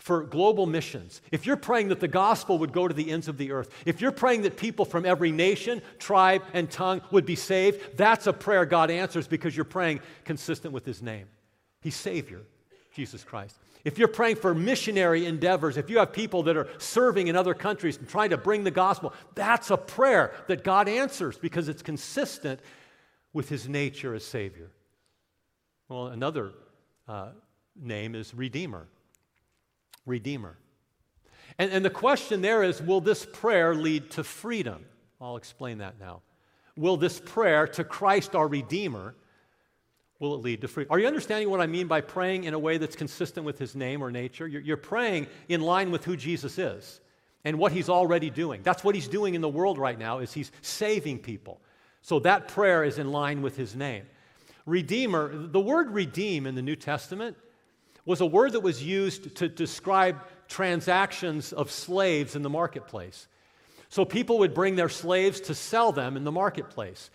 for 0.00 0.22
global 0.22 0.64
missions, 0.64 1.20
if 1.30 1.44
you're 1.44 1.56
praying 1.56 1.88
that 1.88 2.00
the 2.00 2.08
gospel 2.08 2.58
would 2.58 2.72
go 2.72 2.88
to 2.88 2.94
the 2.94 3.10
ends 3.10 3.28
of 3.28 3.36
the 3.36 3.52
earth, 3.52 3.70
if 3.84 4.00
you're 4.00 4.10
praying 4.10 4.42
that 4.42 4.56
people 4.56 4.86
from 4.86 5.04
every 5.04 5.30
nation, 5.30 5.82
tribe, 5.98 6.42
and 6.54 6.70
tongue 6.70 7.02
would 7.10 7.26
be 7.26 7.36
saved, 7.36 7.98
that's 7.98 8.26
a 8.26 8.32
prayer 8.32 8.64
God 8.64 8.90
answers 8.90 9.28
because 9.28 9.54
you're 9.54 9.64
praying 9.64 10.00
consistent 10.24 10.72
with 10.72 10.86
His 10.86 11.02
name. 11.02 11.26
He's 11.82 11.96
Savior, 11.96 12.40
Jesus 12.94 13.22
Christ. 13.22 13.56
If 13.84 13.98
you're 13.98 14.08
praying 14.08 14.36
for 14.36 14.54
missionary 14.54 15.26
endeavors, 15.26 15.76
if 15.76 15.90
you 15.90 15.98
have 15.98 16.14
people 16.14 16.42
that 16.44 16.56
are 16.56 16.68
serving 16.78 17.28
in 17.28 17.36
other 17.36 17.54
countries 17.54 17.98
and 17.98 18.08
trying 18.08 18.30
to 18.30 18.38
bring 18.38 18.64
the 18.64 18.70
gospel, 18.70 19.12
that's 19.34 19.70
a 19.70 19.76
prayer 19.76 20.32
that 20.48 20.64
God 20.64 20.88
answers 20.88 21.36
because 21.36 21.68
it's 21.68 21.82
consistent 21.82 22.60
with 23.34 23.50
His 23.50 23.68
nature 23.68 24.14
as 24.14 24.24
Savior. 24.24 24.70
Well, 25.90 26.06
another 26.06 26.52
uh, 27.06 27.28
name 27.78 28.14
is 28.14 28.34
Redeemer. 28.34 28.86
Redeemer. 30.10 30.58
And, 31.58 31.72
and 31.72 31.84
the 31.84 31.90
question 31.90 32.42
there 32.42 32.62
is 32.62 32.82
will 32.82 33.00
this 33.00 33.24
prayer 33.24 33.74
lead 33.74 34.10
to 34.12 34.24
freedom? 34.24 34.84
I'll 35.20 35.36
explain 35.36 35.78
that 35.78 35.98
now. 35.98 36.22
Will 36.76 36.96
this 36.96 37.20
prayer 37.20 37.66
to 37.68 37.84
Christ 37.84 38.34
our 38.34 38.48
Redeemer, 38.48 39.14
will 40.18 40.34
it 40.34 40.42
lead 40.42 40.60
to 40.62 40.68
freedom? 40.68 40.92
Are 40.92 40.98
you 40.98 41.06
understanding 41.06 41.50
what 41.50 41.60
I 41.60 41.66
mean 41.66 41.86
by 41.86 42.00
praying 42.00 42.44
in 42.44 42.54
a 42.54 42.58
way 42.58 42.78
that's 42.78 42.96
consistent 42.96 43.44
with 43.44 43.58
his 43.58 43.74
name 43.74 44.02
or 44.02 44.10
nature? 44.10 44.46
You're, 44.46 44.62
you're 44.62 44.76
praying 44.76 45.26
in 45.48 45.60
line 45.60 45.90
with 45.90 46.04
who 46.04 46.16
Jesus 46.16 46.58
is 46.58 47.00
and 47.44 47.58
what 47.58 47.72
he's 47.72 47.88
already 47.88 48.30
doing. 48.30 48.62
That's 48.62 48.84
what 48.84 48.94
he's 48.94 49.08
doing 49.08 49.34
in 49.34 49.40
the 49.40 49.48
world 49.48 49.78
right 49.78 49.98
now 49.98 50.18
is 50.18 50.32
he's 50.32 50.52
saving 50.62 51.18
people. 51.18 51.60
So 52.02 52.18
that 52.20 52.48
prayer 52.48 52.84
is 52.84 52.98
in 52.98 53.12
line 53.12 53.42
with 53.42 53.56
his 53.56 53.74
name. 53.76 54.04
Redeemer, 54.66 55.46
the 55.48 55.60
word 55.60 55.90
redeem 55.90 56.46
in 56.46 56.54
the 56.54 56.62
New 56.62 56.76
Testament 56.76 57.36
was 58.10 58.20
a 58.20 58.26
word 58.26 58.50
that 58.54 58.60
was 58.60 58.82
used 58.82 59.36
to 59.36 59.48
describe 59.48 60.20
transactions 60.48 61.52
of 61.52 61.70
slaves 61.70 62.34
in 62.34 62.42
the 62.42 62.50
marketplace. 62.50 63.28
So 63.88 64.04
people 64.04 64.40
would 64.40 64.52
bring 64.52 64.74
their 64.74 64.88
slaves 64.88 65.40
to 65.42 65.54
sell 65.54 65.92
them 65.92 66.16
in 66.16 66.24
the 66.24 66.32
marketplace. 66.32 67.08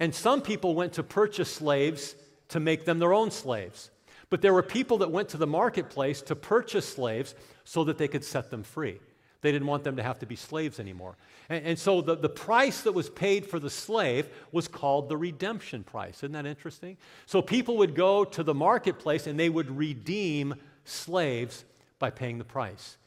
And 0.00 0.12
some 0.12 0.42
people 0.42 0.74
went 0.74 0.94
to 0.94 1.04
purchase 1.04 1.52
slaves 1.52 2.16
to 2.48 2.58
make 2.58 2.84
them 2.84 2.98
their 2.98 3.12
own 3.12 3.30
slaves. 3.30 3.92
But 4.28 4.42
there 4.42 4.52
were 4.52 4.64
people 4.64 4.98
that 4.98 5.12
went 5.12 5.28
to 5.28 5.36
the 5.36 5.46
marketplace 5.46 6.20
to 6.22 6.34
purchase 6.34 6.88
slaves 6.88 7.36
so 7.62 7.84
that 7.84 7.96
they 7.96 8.08
could 8.08 8.24
set 8.24 8.50
them 8.50 8.64
free. 8.64 8.98
They 9.42 9.52
didn't 9.52 9.68
want 9.68 9.84
them 9.84 9.96
to 9.96 10.02
have 10.02 10.18
to 10.18 10.26
be 10.26 10.36
slaves 10.36 10.78
anymore. 10.78 11.16
And, 11.48 11.66
and, 11.66 11.78
so 11.78 12.02
the, 12.02 12.14
the 12.14 12.28
price 12.28 12.82
that 12.82 12.92
was 12.92 13.08
paid 13.08 13.46
for 13.46 13.58
the 13.58 13.70
slave 13.70 14.28
was 14.52 14.68
called 14.68 15.08
the 15.08 15.16
redemption 15.16 15.82
price. 15.82 16.18
Isn't 16.18 16.32
that 16.32 16.46
interesting? 16.46 16.98
So 17.26 17.40
people 17.40 17.78
would 17.78 17.94
go 17.94 18.24
to 18.24 18.42
the 18.42 18.54
marketplace 18.54 19.26
and 19.26 19.40
they 19.40 19.48
would 19.48 19.76
redeem 19.76 20.56
slaves 20.84 21.64
by 21.98 22.10
paying 22.10 22.38
the 22.38 22.44
price. 22.44 22.98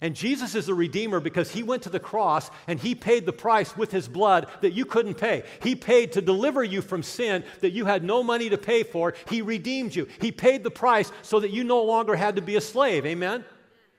And 0.00 0.14
Jesus 0.14 0.54
is 0.54 0.68
a 0.68 0.74
redeemer 0.74 1.18
because 1.18 1.50
he 1.50 1.64
went 1.64 1.82
to 1.82 1.88
the 1.88 1.98
cross 1.98 2.50
and 2.68 2.78
he 2.78 2.94
paid 2.94 3.26
the 3.26 3.32
price 3.32 3.76
with 3.76 3.90
his 3.90 4.06
blood 4.06 4.46
that 4.60 4.72
you 4.72 4.84
couldn't 4.84 5.14
pay. 5.14 5.42
He 5.60 5.74
paid 5.74 6.12
to 6.12 6.20
deliver 6.20 6.62
you 6.62 6.82
from 6.82 7.02
sin 7.02 7.42
that 7.62 7.72
you 7.72 7.84
had 7.84 8.04
no 8.04 8.22
money 8.22 8.48
to 8.50 8.58
pay 8.58 8.84
for. 8.84 9.14
He 9.28 9.42
redeemed 9.42 9.96
you. 9.96 10.06
He 10.20 10.30
paid 10.30 10.62
the 10.62 10.70
price 10.70 11.10
so 11.22 11.40
that 11.40 11.50
you 11.50 11.64
no 11.64 11.82
longer 11.82 12.14
had 12.14 12.36
to 12.36 12.42
be 12.42 12.54
a 12.54 12.60
slave. 12.60 13.06
Amen? 13.06 13.44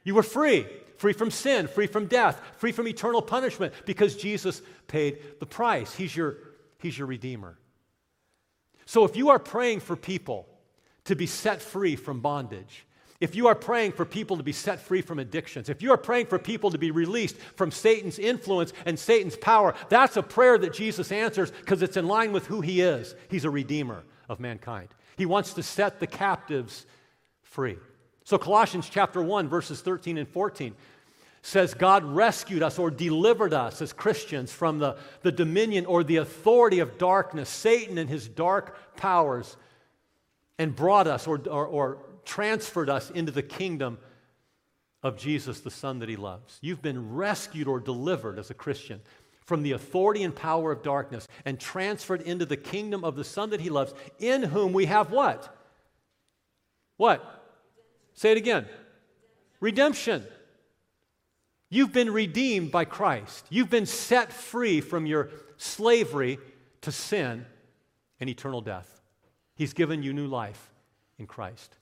You 0.06 0.16
were 0.16 0.24
free 0.24 0.68
free 1.00 1.14
from 1.14 1.32
sin, 1.32 1.68
free 1.68 1.88
from 1.88 2.08
death, 2.08 2.42
free 2.58 2.74
from 2.74 2.88
eternal 2.88 3.22
punishment 3.22 3.74
because 3.86 4.18
Jesus 4.18 4.62
paid 4.88 5.20
the 5.40 5.46
price. 5.46 5.96
He's 5.96 6.16
your, 6.16 6.38
he's 6.78 6.98
your 6.98 7.08
Redeemer. 7.08 7.58
So 8.86 9.06
if 9.06 9.16
you 9.16 9.30
are 9.30 9.40
praying 9.40 9.80
for 9.80 9.96
people 9.96 10.46
to 11.06 11.16
be 11.16 11.26
set 11.26 11.62
free 11.62 11.96
from 11.96 12.20
bondage, 12.20 12.86
if 13.22 13.34
you 13.34 13.48
are 13.48 13.56
praying 13.56 13.94
for 13.94 14.04
people 14.04 14.38
to 14.38 14.44
be 14.44 14.52
set 14.52 14.82
free 14.82 15.02
from 15.02 15.20
addictions, 15.20 15.70
if 15.70 15.82
you 15.82 15.92
are 15.92 15.98
praying 15.98 16.26
for 16.26 16.38
people 16.38 16.70
to 16.72 16.78
be 16.78 16.92
released 16.92 17.38
from 17.56 17.72
Satan's 17.72 18.20
influence 18.20 18.74
and 18.86 19.00
Satan's 19.00 19.38
power, 19.38 19.76
that's 19.88 20.18
a 20.18 20.24
prayer 20.24 20.58
that 20.58 20.74
Jesus 20.74 21.12
answers 21.14 21.52
because 21.52 21.82
it's 21.82 21.98
in 21.98 22.08
line 22.08 22.34
with 22.34 22.46
who 22.46 22.60
he 22.60 22.82
is. 22.82 23.16
He's 23.30 23.46
a 23.46 23.50
redeemer 23.50 24.04
of 24.28 24.40
mankind. 24.42 24.90
He 25.18 25.26
wants 25.26 25.54
to 25.54 25.64
set 25.64 26.00
the 26.00 26.08
captives 26.08 26.86
free. 27.42 27.78
So, 28.24 28.38
Colossians 28.38 28.90
chapter 28.90 29.22
1, 29.22 29.48
verses 29.48 29.82
13 29.82 30.18
and 30.18 30.28
14 30.28 30.76
says 31.42 31.74
God 31.74 32.04
rescued 32.04 32.62
us 32.62 32.78
or 32.78 32.92
delivered 32.92 33.54
us 33.54 33.82
as 33.82 33.94
Christians 33.94 34.52
from 34.52 34.80
the, 34.80 34.98
the 35.22 35.32
dominion 35.32 35.86
or 35.86 36.04
the 36.04 36.18
authority 36.18 36.80
of 36.80 36.98
darkness, 36.98 37.50
Satan 37.50 37.98
and 37.98 38.10
his 38.10 38.28
dark 38.28 38.76
powers, 38.98 39.56
and 40.58 40.76
brought 40.76 41.08
us 41.08 41.28
or, 41.28 41.42
or, 41.50 41.66
or 41.66 41.98
transferred 42.26 42.90
us 42.90 43.10
into 43.12 43.32
the 43.32 43.42
kingdom 43.42 43.98
of 45.02 45.18
Jesus, 45.18 45.62
the 45.62 45.72
Son 45.72 46.00
that 46.00 46.10
he 46.10 46.18
loves. 46.18 46.60
You've 46.62 46.82
been 46.82 47.14
rescued 47.14 47.68
or 47.68 47.80
delivered 47.80 48.38
as 48.38 48.50
a 48.50 48.54
Christian 48.54 49.02
from 49.46 49.64
the 49.64 49.72
authority 49.72 50.24
and 50.24 50.36
power 50.36 50.72
of 50.72 50.84
darkness 50.84 51.28
and 51.46 51.60
transferred 51.60 52.22
into 52.22 52.46
the 52.46 52.58
kingdom 52.58 53.04
of 53.04 53.16
the 53.16 53.24
Son 53.24 53.50
that 53.52 53.62
he 53.62 53.70
loves, 53.70 53.94
in 54.20 54.44
whom 54.44 54.74
we 54.74 54.86
have 54.86 55.10
what? 55.10 55.56
What? 56.98 57.39
Say 58.20 58.34
it 58.34 58.38
again 58.38 58.66
redemption. 59.62 60.26
You've 61.70 61.94
been 61.94 62.12
redeemed 62.12 62.70
by 62.70 62.84
Christ. 62.84 63.46
You've 63.50 63.70
been 63.70 63.86
set 63.86 64.34
free 64.34 64.82
from 64.82 65.06
your 65.06 65.30
slavery 65.56 66.38
to 66.82 66.92
sin 66.92 67.46
and 68.20 68.30
eternal 68.30 68.60
death. 68.60 69.02
He's 69.56 69.72
given 69.72 70.04
you 70.04 70.12
new 70.12 70.28
life 70.28 70.70
in 71.18 71.28
Christ. 71.28 71.78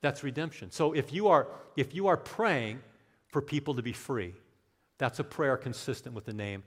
That's 0.00 0.24
redemption. 0.24 0.72
So 0.72 0.92
if 0.92 1.12
you 1.12 1.28
are 1.28 1.46
if 1.76 1.94
you 1.94 2.08
are 2.08 2.16
praying 2.16 2.80
for 3.28 3.40
people 3.40 3.74
to 3.74 3.82
be 3.82 3.92
free, 3.92 4.34
that's 4.98 5.20
a 5.20 5.24
prayer 5.24 5.56
consistent 5.56 6.16
with 6.16 6.24
the 6.24 6.32
name 6.32 6.64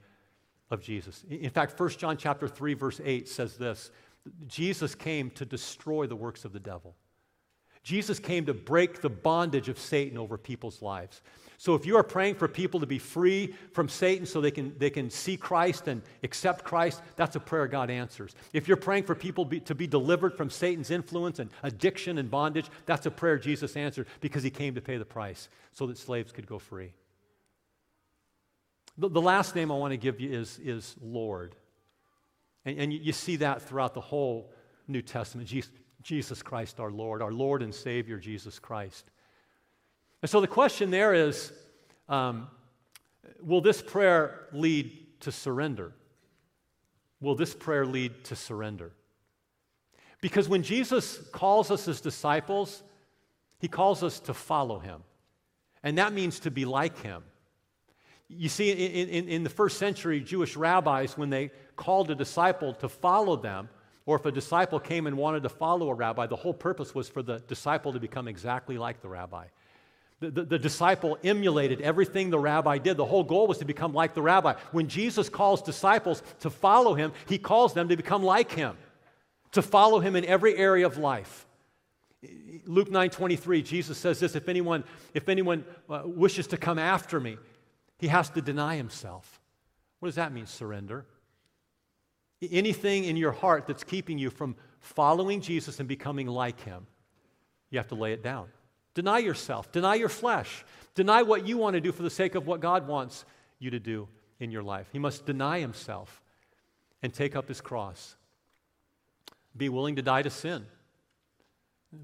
of 0.70 0.80
Jesus. 0.80 1.26
In 1.28 1.50
fact, 1.50 1.78
1 1.78 1.90
John 1.90 2.16
chapter 2.16 2.48
3 2.48 2.72
verse 2.72 3.02
8 3.04 3.28
says 3.28 3.58
this, 3.58 3.90
Jesus 4.46 4.94
came 4.94 5.28
to 5.32 5.44
destroy 5.44 6.06
the 6.06 6.16
works 6.16 6.46
of 6.46 6.54
the 6.54 6.60
devil. 6.60 6.96
Jesus 7.88 8.18
came 8.18 8.44
to 8.44 8.52
break 8.52 9.00
the 9.00 9.08
bondage 9.08 9.70
of 9.70 9.78
Satan 9.78 10.18
over 10.18 10.36
people's 10.36 10.82
lives. 10.82 11.22
So 11.56 11.74
if 11.74 11.86
you 11.86 11.96
are 11.96 12.02
praying 12.02 12.34
for 12.34 12.46
people 12.46 12.80
to 12.80 12.86
be 12.86 12.98
free 12.98 13.54
from 13.72 13.88
Satan 13.88 14.26
so 14.26 14.42
they 14.42 14.50
can, 14.50 14.74
they 14.76 14.90
can 14.90 15.08
see 15.08 15.38
Christ 15.38 15.88
and 15.88 16.02
accept 16.22 16.66
Christ, 16.66 17.00
that's 17.16 17.34
a 17.34 17.40
prayer 17.40 17.66
God 17.66 17.88
answers. 17.88 18.34
If 18.52 18.68
you're 18.68 18.76
praying 18.76 19.04
for 19.04 19.14
people 19.14 19.46
be, 19.46 19.60
to 19.60 19.74
be 19.74 19.86
delivered 19.86 20.36
from 20.36 20.50
Satan's 20.50 20.90
influence 20.90 21.38
and 21.38 21.48
addiction 21.62 22.18
and 22.18 22.30
bondage, 22.30 22.66
that's 22.84 23.06
a 23.06 23.10
prayer 23.10 23.38
Jesus 23.38 23.74
answered 23.74 24.06
because 24.20 24.42
he 24.42 24.50
came 24.50 24.74
to 24.74 24.82
pay 24.82 24.98
the 24.98 25.06
price 25.06 25.48
so 25.72 25.86
that 25.86 25.96
slaves 25.96 26.30
could 26.30 26.46
go 26.46 26.58
free. 26.58 26.92
The, 28.98 29.08
the 29.08 29.22
last 29.22 29.54
name 29.54 29.72
I 29.72 29.76
want 29.76 29.92
to 29.92 29.96
give 29.96 30.20
you 30.20 30.30
is, 30.30 30.60
is 30.62 30.94
Lord. 31.00 31.56
And, 32.66 32.78
and 32.78 32.92
you, 32.92 32.98
you 33.02 33.12
see 33.14 33.36
that 33.36 33.62
throughout 33.62 33.94
the 33.94 34.02
whole 34.02 34.52
New 34.86 35.00
Testament. 35.00 35.48
Jesus, 35.48 35.70
Jesus 36.08 36.42
Christ, 36.42 36.80
our 36.80 36.90
Lord, 36.90 37.20
our 37.20 37.30
Lord 37.30 37.62
and 37.62 37.74
Savior, 37.74 38.16
Jesus 38.16 38.58
Christ. 38.58 39.10
And 40.22 40.30
so 40.30 40.40
the 40.40 40.46
question 40.46 40.90
there 40.90 41.12
is 41.12 41.52
um, 42.08 42.48
will 43.42 43.60
this 43.60 43.82
prayer 43.82 44.46
lead 44.54 45.20
to 45.20 45.30
surrender? 45.30 45.92
Will 47.20 47.34
this 47.34 47.52
prayer 47.52 47.84
lead 47.84 48.24
to 48.24 48.36
surrender? 48.36 48.92
Because 50.22 50.48
when 50.48 50.62
Jesus 50.62 51.18
calls 51.30 51.70
us 51.70 51.86
as 51.88 52.00
disciples, 52.00 52.82
he 53.58 53.68
calls 53.68 54.02
us 54.02 54.18
to 54.20 54.32
follow 54.32 54.78
him. 54.78 55.02
And 55.82 55.98
that 55.98 56.14
means 56.14 56.40
to 56.40 56.50
be 56.50 56.64
like 56.64 57.02
him. 57.02 57.22
You 58.28 58.48
see, 58.48 58.70
in, 58.70 59.10
in, 59.10 59.28
in, 59.28 59.44
the 59.44 59.50
first 59.50 59.76
century, 59.76 60.20
Jewish 60.20 60.56
rabbis, 60.56 61.18
when 61.18 61.28
they 61.28 61.50
called 61.76 62.10
a 62.10 62.14
disciple 62.14 62.72
to 62.76 62.88
follow 62.88 63.36
them, 63.36 63.68
or 64.08 64.16
if 64.16 64.24
a 64.24 64.32
disciple 64.32 64.80
came 64.80 65.06
and 65.06 65.18
wanted 65.18 65.42
to 65.42 65.50
follow 65.50 65.90
a 65.90 65.94
rabbi, 65.94 66.26
the 66.26 66.34
whole 66.34 66.54
purpose 66.54 66.94
was 66.94 67.10
for 67.10 67.22
the 67.22 67.40
disciple 67.40 67.92
to 67.92 68.00
become 68.00 68.26
exactly 68.26 68.78
like 68.78 69.02
the 69.02 69.08
rabbi. 69.08 69.44
The, 70.20 70.30
the, 70.30 70.44
the, 70.44 70.58
disciple 70.58 71.18
emulated 71.22 71.82
everything 71.82 72.30
the 72.30 72.38
rabbi 72.38 72.78
did. 72.78 72.96
The 72.96 73.04
whole 73.04 73.22
goal 73.22 73.46
was 73.46 73.58
to 73.58 73.66
become 73.66 73.92
like 73.92 74.14
the 74.14 74.22
rabbi. 74.22 74.54
When 74.72 74.88
Jesus 74.88 75.28
calls 75.28 75.60
disciples 75.60 76.22
to 76.40 76.48
follow 76.48 76.94
him, 76.94 77.12
he 77.28 77.36
calls 77.36 77.74
them 77.74 77.90
to 77.90 77.98
become 77.98 78.22
like 78.22 78.50
him, 78.50 78.78
to 79.52 79.60
follow 79.60 80.00
him 80.00 80.16
in 80.16 80.24
every 80.24 80.56
area 80.56 80.86
of 80.86 80.96
life. 80.96 81.46
Luke 82.64 82.88
9:23, 82.88 83.62
Jesus 83.62 83.98
says 83.98 84.20
this, 84.20 84.34
if 84.34 84.48
anyone, 84.48 84.84
if 85.12 85.28
anyone 85.28 85.66
uh, 85.90 86.00
wishes 86.06 86.46
to 86.46 86.56
come 86.56 86.78
after 86.78 87.20
me, 87.20 87.36
he 87.98 88.06
has 88.06 88.30
to 88.30 88.40
deny 88.40 88.76
himself. 88.76 89.38
What 89.98 90.08
does 90.08 90.16
that 90.16 90.32
mean, 90.32 90.46
surrender? 90.46 91.04
Anything 92.40 93.04
in 93.04 93.16
your 93.16 93.32
heart 93.32 93.66
that's 93.66 93.84
keeping 93.84 94.18
you 94.18 94.30
from 94.30 94.56
following 94.80 95.40
Jesus 95.40 95.80
and 95.80 95.88
becoming 95.88 96.26
like 96.26 96.60
him, 96.60 96.86
you 97.70 97.78
have 97.78 97.88
to 97.88 97.94
lay 97.94 98.12
it 98.12 98.22
down. 98.22 98.48
Deny 98.94 99.18
yourself, 99.18 99.70
deny 99.72 99.94
your 99.94 100.08
flesh, 100.08 100.64
deny 100.94 101.22
what 101.22 101.46
you 101.46 101.58
want 101.58 101.74
to 101.74 101.80
do 101.80 101.92
for 101.92 102.02
the 102.02 102.10
sake 102.10 102.34
of 102.34 102.46
what 102.46 102.60
God 102.60 102.86
wants 102.86 103.24
you 103.58 103.70
to 103.70 103.80
do 103.80 104.08
in 104.40 104.50
your 104.50 104.62
life. 104.62 104.86
He 104.92 104.98
must 104.98 105.26
deny 105.26 105.60
himself 105.60 106.22
and 107.02 107.12
take 107.12 107.36
up 107.36 107.48
his 107.48 107.60
cross. 107.60 108.16
Be 109.56 109.68
willing 109.68 109.96
to 109.96 110.02
die 110.02 110.22
to 110.22 110.30
sin. 110.30 110.64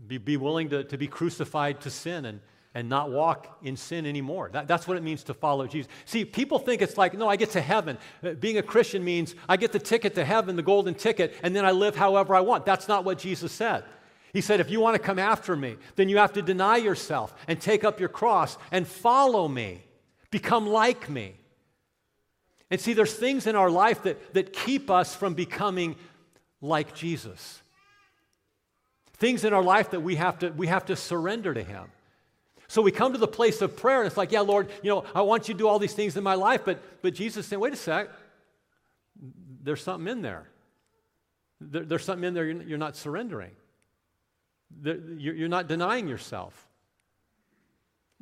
Be, 0.07 0.18
be 0.18 0.37
willing 0.37 0.70
to, 0.70 0.85
to 0.85 0.99
be 0.99 1.07
crucified 1.07 1.81
to 1.83 1.90
sin 1.90 2.25
and, 2.25 2.40
and 2.74 2.88
not 2.88 3.10
walk 3.10 3.58
in 3.62 3.76
sin 3.76 4.04
anymore. 4.04 4.50
That, 4.52 4.66
that's 4.66 4.88
what 4.88 4.96
it 4.96 5.02
means 5.02 5.22
to 5.24 5.34
follow 5.34 5.66
Jesus. 5.66 5.90
See, 6.04 6.24
people 6.24 6.58
think 6.58 6.82
it's 6.82 6.98
like, 6.98 7.16
no, 7.16 7.28
I 7.28 7.37
get 7.37 7.50
to 7.50 7.60
heaven. 7.60 7.96
Uh, 8.22 8.32
being 8.32 8.58
a 8.58 8.62
Christian 8.62 9.04
means 9.04 9.37
I 9.48 9.56
get 9.56 9.70
the 9.70 9.78
ticket 9.78 10.16
to 10.16 10.24
heaven, 10.24 10.56
the 10.56 10.62
golden 10.62 10.94
ticket, 10.94 11.34
and 11.42 11.54
then 11.54 11.64
I 11.64 11.70
live 11.70 11.94
however 11.94 12.34
I 12.34 12.40
want. 12.40 12.66
That's 12.66 12.88
not 12.88 13.04
what 13.04 13.18
Jesus 13.18 13.52
said. 13.52 13.84
He 14.32 14.40
said, 14.40 14.58
If 14.58 14.70
you 14.70 14.80
want 14.80 14.96
to 14.96 14.98
come 14.98 15.20
after 15.20 15.54
me, 15.54 15.76
then 15.94 16.08
you 16.08 16.18
have 16.18 16.32
to 16.32 16.42
deny 16.42 16.76
yourself 16.76 17.32
and 17.46 17.60
take 17.60 17.84
up 17.84 18.00
your 18.00 18.08
cross 18.08 18.58
and 18.72 18.87
follow 18.87 19.46
me, 19.46 19.84
become 20.32 20.66
like 20.66 21.08
me. 21.08 21.37
And 22.70 22.80
see, 22.80 22.92
there's 22.92 23.14
things 23.14 23.46
in 23.46 23.54
our 23.54 23.70
life 23.70 24.02
that, 24.02 24.34
that 24.34 24.52
keep 24.52 24.90
us 24.90 25.14
from 25.14 25.34
becoming 25.34 25.94
like 26.60 26.92
Jesus. 26.92 27.62
Things 29.12 29.44
in 29.44 29.52
our 29.52 29.62
life 29.62 29.92
that 29.92 30.00
we 30.00 30.16
have 30.16 30.40
to, 30.40 30.50
we 30.50 30.66
have 30.66 30.87
to 30.87 30.96
surrender 30.96 31.54
to 31.54 31.62
Him. 31.62 31.84
So 32.74 32.82
we 32.82 32.90
come 32.90 33.12
to 33.12 33.18
the 33.20 33.28
place 33.28 33.62
of 33.62 33.76
prayer, 33.76 34.00
and 34.00 34.06
it's 34.08 34.16
like, 34.16 34.32
yeah, 34.32 34.40
Lord, 34.40 34.68
you 34.82 34.90
know, 34.90 35.04
I 35.14 35.22
want 35.22 35.46
you 35.46 35.54
to 35.54 35.58
do 35.58 35.68
all 35.68 35.78
these 35.78 35.92
things 35.92 36.16
in 36.16 36.24
my 36.24 36.34
life, 36.34 36.62
but, 36.64 36.82
but 37.02 37.14
Jesus 37.14 37.46
saying, 37.46 37.60
wait 37.60 37.72
a 37.72 37.76
sec, 37.76 38.10
there's 39.62 39.80
something 39.80 40.10
in 40.10 40.22
there. 40.22 40.48
there 41.60 41.84
there's 41.84 42.04
something 42.04 42.24
in 42.24 42.34
there 42.34 42.46
you're, 42.46 42.62
you're 42.62 42.78
not 42.78 42.96
surrendering. 42.96 43.52
You're 44.82 45.46
not 45.46 45.68
denying 45.68 46.08
yourself. 46.08 46.66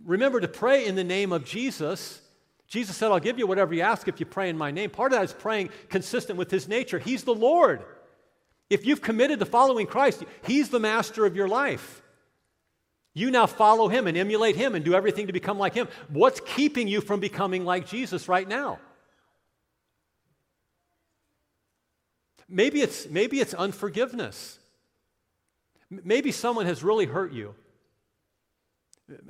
Remember 0.04 0.38
to 0.38 0.48
pray 0.48 0.84
in 0.84 0.96
the 0.96 1.04
name 1.04 1.32
of 1.32 1.46
Jesus. 1.46 2.20
Jesus 2.66 2.94
said, 2.94 3.10
I'll 3.10 3.20
give 3.20 3.38
you 3.38 3.46
whatever 3.46 3.72
you 3.72 3.80
ask 3.80 4.06
if 4.06 4.20
you 4.20 4.26
pray 4.26 4.50
in 4.50 4.58
my 4.58 4.70
name. 4.70 4.90
Part 4.90 5.14
of 5.14 5.18
that 5.18 5.24
is 5.24 5.32
praying 5.32 5.70
consistent 5.88 6.38
with 6.38 6.50
his 6.50 6.68
nature. 6.68 6.98
He's 6.98 7.24
the 7.24 7.34
Lord. 7.34 7.86
If 8.68 8.84
you've 8.84 9.00
committed 9.00 9.38
to 9.38 9.46
following 9.46 9.86
Christ, 9.86 10.24
he's 10.44 10.68
the 10.68 10.78
master 10.78 11.24
of 11.24 11.36
your 11.36 11.48
life. 11.48 12.01
You 13.14 13.31
now 13.31 13.46
follow 13.46 13.88
him 13.88 14.07
and 14.07 14.16
emulate 14.16 14.57
him 14.57 14.75
and 14.75 14.85
do 14.85 14.94
everything 14.94 15.27
to 15.27 15.33
become 15.33 15.59
like 15.59 15.75
him. 15.75 15.88
What's 16.09 16.40
keeping 16.40 16.88
you 16.88 17.01
from 17.01 17.20
becoming 17.20 17.64
like 17.64 17.87
Jesus 17.87 18.27
right 18.29 18.48
now? 18.48 18.79
Maybe 22.48 22.81
it's, 22.81 23.09
maybe 23.09 23.40
it's 23.40 23.55
unforgiveness. 23.55 24.59
Maybe 25.90 26.33
someone 26.33 26.66
has 26.66 26.83
really 26.83 27.07
hurt 27.07 27.33
you. 27.33 27.55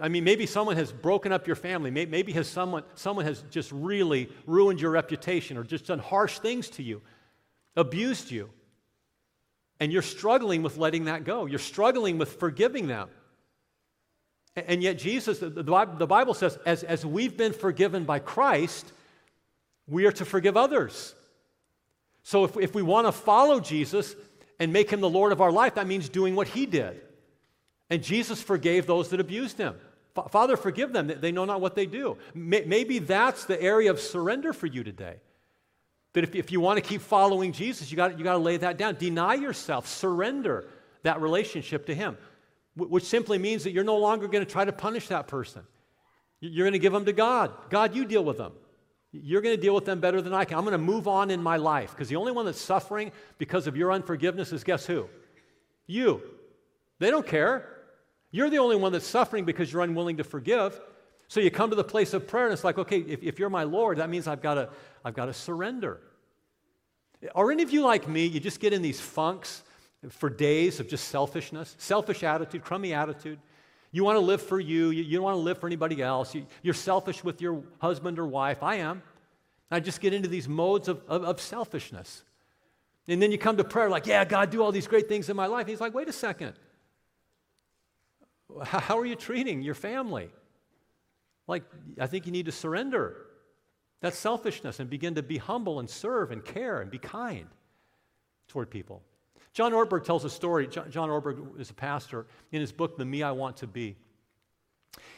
I 0.01 0.09
mean, 0.09 0.23
maybe 0.23 0.47
someone 0.47 0.77
has 0.77 0.93
broken 0.93 1.33
up 1.33 1.47
your 1.47 1.57
family. 1.57 1.91
Maybe 1.91 2.33
has 2.33 2.49
someone, 2.49 2.85
someone 2.95 3.25
has 3.25 3.43
just 3.51 3.73
really 3.73 4.29
ruined 4.47 4.81
your 4.81 4.93
reputation 4.93 5.57
or 5.57 5.65
just 5.65 5.87
done 5.87 5.99
harsh 5.99 6.39
things 6.39 6.69
to 6.71 6.83
you, 6.83 7.01
abused 7.75 8.31
you. 8.31 8.51
And 9.81 9.93
you're 9.93 10.03
struggling 10.03 10.63
with 10.63 10.77
letting 10.77 11.07
that 11.07 11.25
go. 11.25 11.47
You're 11.47 11.59
struggling 11.59 12.19
with 12.19 12.35
forgiving 12.39 12.87
them. 12.87 13.09
And 14.55 14.83
yet, 14.83 14.99
Jesus, 14.99 15.39
the 15.39 16.07
Bible 16.09 16.35
says, 16.35 16.59
as, 16.67 16.83
as 16.83 17.07
we've 17.07 17.37
been 17.37 17.53
forgiven 17.53 18.05
by 18.05 18.19
Christ, 18.19 18.93
we 19.87 20.07
are 20.07 20.13
to 20.13 20.25
forgive 20.25 20.57
others. 20.57 21.15
So 22.23 22.45
if, 22.45 22.57
if 22.57 22.75
we 22.75 22.83
want 22.83 23.07
to 23.07 23.13
follow 23.13 23.61
Jesus, 23.61 24.15
and 24.63 24.73
make 24.73 24.91
him 24.91 25.01
the 25.01 25.11
Lord 25.11 25.33
of 25.33 25.41
our 25.41 25.51
life, 25.51 25.75
that 25.75 25.89
means 25.89 26.09
doing 26.09 26.37
what 26.37 26.47
he 26.47 26.67
did. 26.67 27.01
And 27.91 28.01
Jesus 28.01 28.41
forgave 28.41 28.87
those 28.87 29.09
that 29.09 29.19
abused 29.19 29.59
him. 29.59 29.75
Father, 30.31 30.57
forgive 30.57 30.93
them. 30.93 31.09
They 31.21 31.33
know 31.33 31.45
not 31.45 31.61
what 31.61 31.75
they 31.75 31.85
do. 31.85 32.17
Maybe 32.33 33.01
that's 33.01 33.45
the 33.47 33.61
area 33.61 33.91
of 33.91 33.99
surrender 33.99 34.53
for 34.53 34.67
you 34.67 34.85
today. 34.85 35.17
That 36.13 36.23
if, 36.23 36.37
if 36.37 36.53
you 36.53 36.61
want 36.61 36.77
to 36.77 36.89
keep 36.89 37.01
following 37.01 37.51
Jesus, 37.51 37.91
you 37.91 37.97
got 37.97 38.17
you 38.17 38.25
to 38.25 38.37
lay 38.39 38.59
that 38.59 38.77
down. 38.77 38.95
Deny 38.95 39.35
yourself, 39.35 39.89
surrender 39.89 40.69
that 41.03 41.21
relationship 41.21 41.87
to 41.87 41.95
Him, 41.95 42.17
which 42.77 43.05
simply 43.05 43.39
means 43.39 43.65
that 43.65 43.73
you're 43.73 43.85
no 43.85 43.99
longer 43.99 44.29
going 44.29 44.45
to 44.45 44.51
try 44.51 44.65
to 44.65 44.73
punish 44.73 45.09
that 45.09 45.27
person. 45.27 45.63
You're 46.41 46.65
going 46.65 46.73
to 46.73 46.79
give 46.79 46.93
them 46.93 47.05
to 47.05 47.13
God. 47.13 47.53
God, 47.71 47.95
you 47.95 48.05
deal 48.05 48.25
with 48.25 48.39
them. 48.39 48.53
You're 49.13 49.43
going 49.43 49.55
to 49.55 49.61
deal 49.61 49.75
with 49.75 49.85
them 49.85 50.01
better 50.01 50.23
than 50.23 50.33
I 50.33 50.45
can. 50.45 50.57
I'm 50.57 50.65
going 50.65 50.73
to 50.73 50.79
move 50.79 51.07
on 51.07 51.31
in 51.31 51.43
my 51.43 51.59
life 51.59 51.91
because 51.91 52.09
the 52.09 52.17
only 52.17 52.33
one 52.33 52.47
that's 52.47 52.61
suffering 52.61 53.13
because 53.37 53.67
of 53.67 53.77
your 53.77 53.93
unforgiveness 53.93 54.53
is 54.53 54.65
guess 54.65 54.87
who? 54.87 55.09
You. 55.87 56.23
They 56.99 57.11
don't 57.11 57.27
care. 57.27 57.69
You're 58.31 58.49
the 58.49 58.59
only 58.59 58.77
one 58.77 58.93
that's 58.93 59.07
suffering 59.07 59.45
because 59.45 59.71
you're 59.71 59.83
unwilling 59.83 60.17
to 60.17 60.25
forgive. 60.25 60.81
So 61.29 61.41
you 61.41 61.51
come 61.51 61.71
to 61.71 61.77
the 61.77 61.85
place 61.85 62.15
of 62.15 62.27
prayer 62.27 62.45
and 62.45 62.53
it's 62.53 62.65
like, 62.65 62.79
okay, 62.79 63.01
if, 63.01 63.23
if 63.23 63.39
you're 63.39 63.51
my 63.51 63.65
Lord, 63.65 63.99
that 63.99 64.09
means 64.09 64.27
I've 64.27 64.43
got 64.43 64.55
to, 64.55 64.71
I've 65.05 65.15
got 65.15 65.27
to 65.27 65.35
surrender. 65.35 66.01
Are 67.35 67.53
any 67.53 67.63
of 67.63 67.71
you 67.71 67.83
like 67.83 68.09
me? 68.09 68.27
You 68.27 68.41
just 68.41 68.61
get 68.61 68.73
in 68.73 68.83
these 68.83 69.01
funks 69.01 69.63
for 70.11 70.29
days 70.29 70.81
of 70.81 70.89
just 70.89 71.09
selfishness, 71.09 71.75
selfish 71.79 72.23
attitude, 72.23 72.63
crummy 72.63 72.93
attitude. 72.93 73.39
You 73.93 74.05
want 74.05 74.17
to 74.17 74.25
live 74.25 74.43
for 74.43 74.59
you. 74.59 74.91
You, 74.91 75.03
you 75.03 75.17
don't 75.17 75.25
want 75.25 75.37
to 75.37 75.43
live 75.43 75.59
for 75.59 75.67
anybody 75.67 76.03
else. 76.03 76.35
You, 76.35 76.47
are 76.67 76.73
selfish 76.73 77.23
with 77.23 77.41
your 77.41 77.63
husband 77.79 78.19
or 78.19 78.27
wife. 78.27 78.63
I 78.63 78.77
am. 78.77 79.03
I 79.71 79.81
just 79.81 80.01
get 80.01 80.13
into 80.13 80.29
these 80.29 80.49
modes 80.49 80.89
of, 80.89 81.03
of, 81.09 81.25
of 81.25 81.41
selfishness. 81.41 82.25
And 83.09 83.21
then 83.21 83.33
you 83.33 83.39
come 83.39 83.57
to 83.57 83.65
prayer 83.65 83.91
like, 83.91 84.07
yeah, 84.07 84.25
God, 84.25 84.51
do 84.51 84.63
all 84.63 84.73
these 84.73 84.87
great 84.87 85.09
things 85.09 85.29
in 85.29 85.37
my 85.37 85.47
life. 85.47 85.67
he's 85.67 85.81
like, 85.81 85.95
wait 85.95 86.09
a 86.09 86.13
second. 86.13 86.55
How 88.65 88.99
are 88.99 89.07
you 89.07 89.17
treating 89.17 89.63
your 89.63 89.75
family? 89.75 90.29
Like, 91.47 91.65
I 91.99 92.07
think 92.07 92.27
you 92.27 92.33
need 92.33 92.47
to 92.47 92.53
surrender. 92.53 93.27
that 94.01 94.15
selfishness 94.15 94.81
and 94.81 94.91
begin 94.91 95.15
to 95.15 95.23
be 95.23 95.39
humble 95.39 95.81
and 95.81 95.89
serve 95.89 96.33
and 96.33 96.45
care 96.45 96.81
and 96.81 96.91
be 96.91 96.99
kind 96.99 97.47
toward 98.49 98.71
people. 98.71 99.03
John 99.53 99.73
Ortberg 99.73 100.05
tells 100.05 100.25
a 100.25 100.31
story. 100.31 100.67
John 100.67 101.09
Ortberg 101.09 101.61
is 101.61 101.71
a 101.71 101.75
pastor 101.75 102.27
in 102.53 102.61
his 102.61 102.73
book, 102.73 102.97
The 102.97 103.05
Me 103.05 103.23
I 103.23 103.33
Want 103.33 103.59
to 103.59 103.67
Be. 103.67 103.97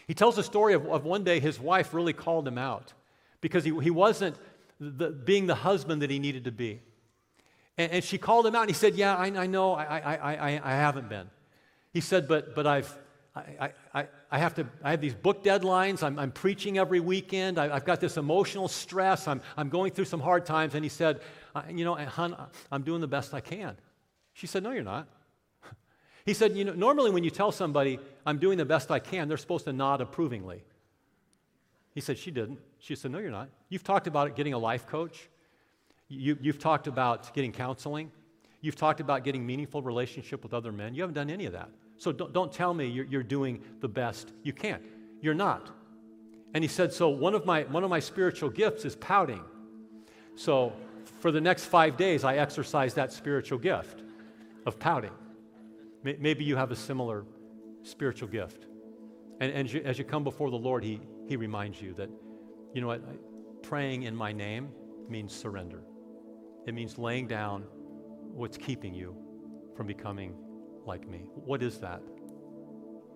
He 0.07 0.14
tells 0.14 0.37
a 0.38 0.42
story 0.42 0.75
of, 0.75 0.87
of 0.87 1.05
one 1.05 1.25
day 1.25 1.40
his 1.40 1.59
wife 1.59 1.94
really 1.94 2.12
called 2.12 2.47
him 2.47 2.59
out 2.59 2.92
because 3.40 3.64
he, 3.64 3.79
he 3.81 3.90
wasn't 3.90 4.37
the, 4.81 5.11
being 5.11 5.47
the 5.47 5.55
husband 5.55 6.03
that 6.03 6.11
he 6.11 6.18
needed 6.18 6.44
to 6.44 6.53
be. 6.53 6.81
And, 7.79 7.92
and 7.92 8.05
she 8.05 8.18
called 8.18 8.47
him 8.47 8.55
out 8.55 8.62
and 8.62 8.70
he 8.70 8.75
said, 8.75 8.97
Yeah, 8.97 9.16
I, 9.16 9.27
I 9.27 9.47
know, 9.47 9.73
I, 9.73 9.99
I, 9.99 10.16
I, 10.16 10.61
I 10.64 10.70
haven't 10.73 11.09
been. 11.09 11.29
He 11.92 12.01
said, 12.01 12.27
but, 12.27 12.57
but 12.57 12.66
I've, 12.66 12.99
I, 13.37 13.73
I, 13.94 14.07
I, 14.31 14.38
have 14.38 14.55
to, 14.57 14.66
I 14.83 14.90
have 14.90 15.01
these 15.01 15.14
book 15.14 15.44
deadlines. 15.44 16.03
I'm, 16.03 16.18
I'm 16.18 16.33
preaching 16.33 16.79
every 16.79 17.01
weekend. 17.01 17.59
I, 17.59 17.68
have 17.68 17.85
got 17.85 18.01
this 18.01 18.16
emotional 18.16 18.68
stress. 18.68 19.29
I'm, 19.29 19.40
I'm 19.57 19.68
going 19.68 19.92
through 19.92 20.05
some 20.07 20.20
hard 20.20 20.44
times. 20.44 20.75
And 20.75 20.85
he 20.85 20.88
said, 20.88 21.20
You 21.70 21.85
know, 21.85 21.94
hon, 21.94 22.37
I'm 22.70 22.83
doing 22.83 23.01
the 23.01 23.09
best 23.09 23.33
I 23.33 23.40
can. 23.40 23.77
She 24.35 24.47
said, 24.47 24.62
No, 24.62 24.73
you're 24.73 24.83
not. 24.83 25.09
He 26.27 26.35
said, 26.35 26.57
You 26.57 26.64
know, 26.64 26.75
normally 26.75 27.11
when 27.11 27.25
you 27.25 27.31
tell 27.31 27.53
somebody, 27.53 27.99
I'm 28.27 28.38
doing 28.38 28.59
the 28.59 28.64
best 28.64 28.90
I 28.90 28.99
can, 28.99 29.29
they're 29.29 29.38
supposed 29.38 29.64
to 29.64 29.73
nod 29.73 30.01
approvingly. 30.01 30.62
He 31.94 32.01
said, 32.01 32.18
She 32.18 32.31
didn't. 32.31 32.59
She 32.79 32.94
said, 32.94 33.12
No, 33.12 33.18
you're 33.18 33.31
not. 33.31 33.49
You've 33.70 33.85
talked 33.85 34.07
about 34.07 34.37
getting 34.37 34.53
a 34.53 34.59
life 34.59 34.87
coach, 34.87 35.29
you, 36.09 36.37
you've 36.40 36.59
talked 36.59 36.87
about 36.87 37.33
getting 37.33 37.53
counseling, 37.53 38.11
you've 38.61 38.77
talked 38.77 39.01
about 39.01 39.25
getting 39.25 39.47
meaningful 39.47 39.83
relationship 39.83 40.42
with 40.42 40.53
other 40.53 40.73
men. 40.73 40.94
You 40.94 41.03
haven't 41.03 41.14
done 41.14 41.31
any 41.31 41.47
of 41.47 41.53
that. 41.53 41.70
So 41.97 42.12
don't, 42.12 42.33
don't 42.33 42.53
tell 42.53 42.75
me 42.75 42.87
you're, 42.87 43.07
you're 43.07 43.23
doing 43.23 43.62
the 43.81 43.88
best 43.88 44.33
you 44.42 44.53
can. 44.53 44.81
You're 45.20 45.35
not. 45.35 45.70
And 46.55 46.62
he 46.62 46.68
said, 46.68 46.92
So 46.92 47.09
one 47.09 47.35
of, 47.35 47.47
my, 47.47 47.62
one 47.64 47.85
of 47.85 47.90
my 47.90 48.01
spiritual 48.01 48.51
gifts 48.51 48.85
is 48.85 48.97
pouting. 48.97 49.44
So 50.37 50.73
for 51.20 51.31
the 51.31 51.40
next 51.40 51.66
five 51.66 51.97
days, 51.97 52.25
I 52.25 52.37
exercise 52.37 52.94
that 52.94 53.12
spiritual 53.12 53.59
gift 53.59 54.03
of 54.66 54.79
pouting. 54.79 55.12
Maybe 56.03 56.44
you 56.44 56.57
have 56.57 56.70
a 56.70 56.77
similar 56.77 57.24
spiritual 57.83 58.29
gift. 58.29 58.66
And, 59.40 59.53
and 59.53 59.72
you, 59.72 59.81
as 59.85 59.98
you 59.98 60.05
come 60.05 60.22
before 60.24 60.50
the 60.50 60.57
Lord, 60.57 60.85
he, 60.85 61.00
he 61.27 61.37
reminds 61.37 61.81
you 61.81 61.94
that, 61.94 62.11
you 62.74 62.81
know 62.81 62.87
what, 62.87 63.03
praying 63.62 64.03
in 64.03 64.14
my 64.14 64.33
name 64.33 64.68
means 65.09 65.35
surrender. 65.35 65.83
It 66.66 66.74
means 66.74 66.98
laying 66.98 67.27
down 67.27 67.64
what's 68.35 68.57
keeping 68.57 68.94
you 68.94 69.16
from 69.77 69.87
becoming 69.87 70.35
like 70.87 71.09
me? 71.09 71.27
What 71.35 71.62
is 71.62 71.79
that 71.79 72.03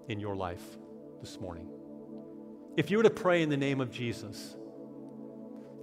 in 0.09 0.21
your 0.21 0.37
life 0.37 0.63
this 1.21 1.41
morning? 1.41 1.69
If 2.77 2.91
you 2.91 2.97
were 2.97 3.03
to 3.03 3.11
pray 3.11 3.43
in 3.43 3.49
the 3.49 3.57
name 3.57 3.81
of 3.81 3.91
Jesus, 3.91 4.57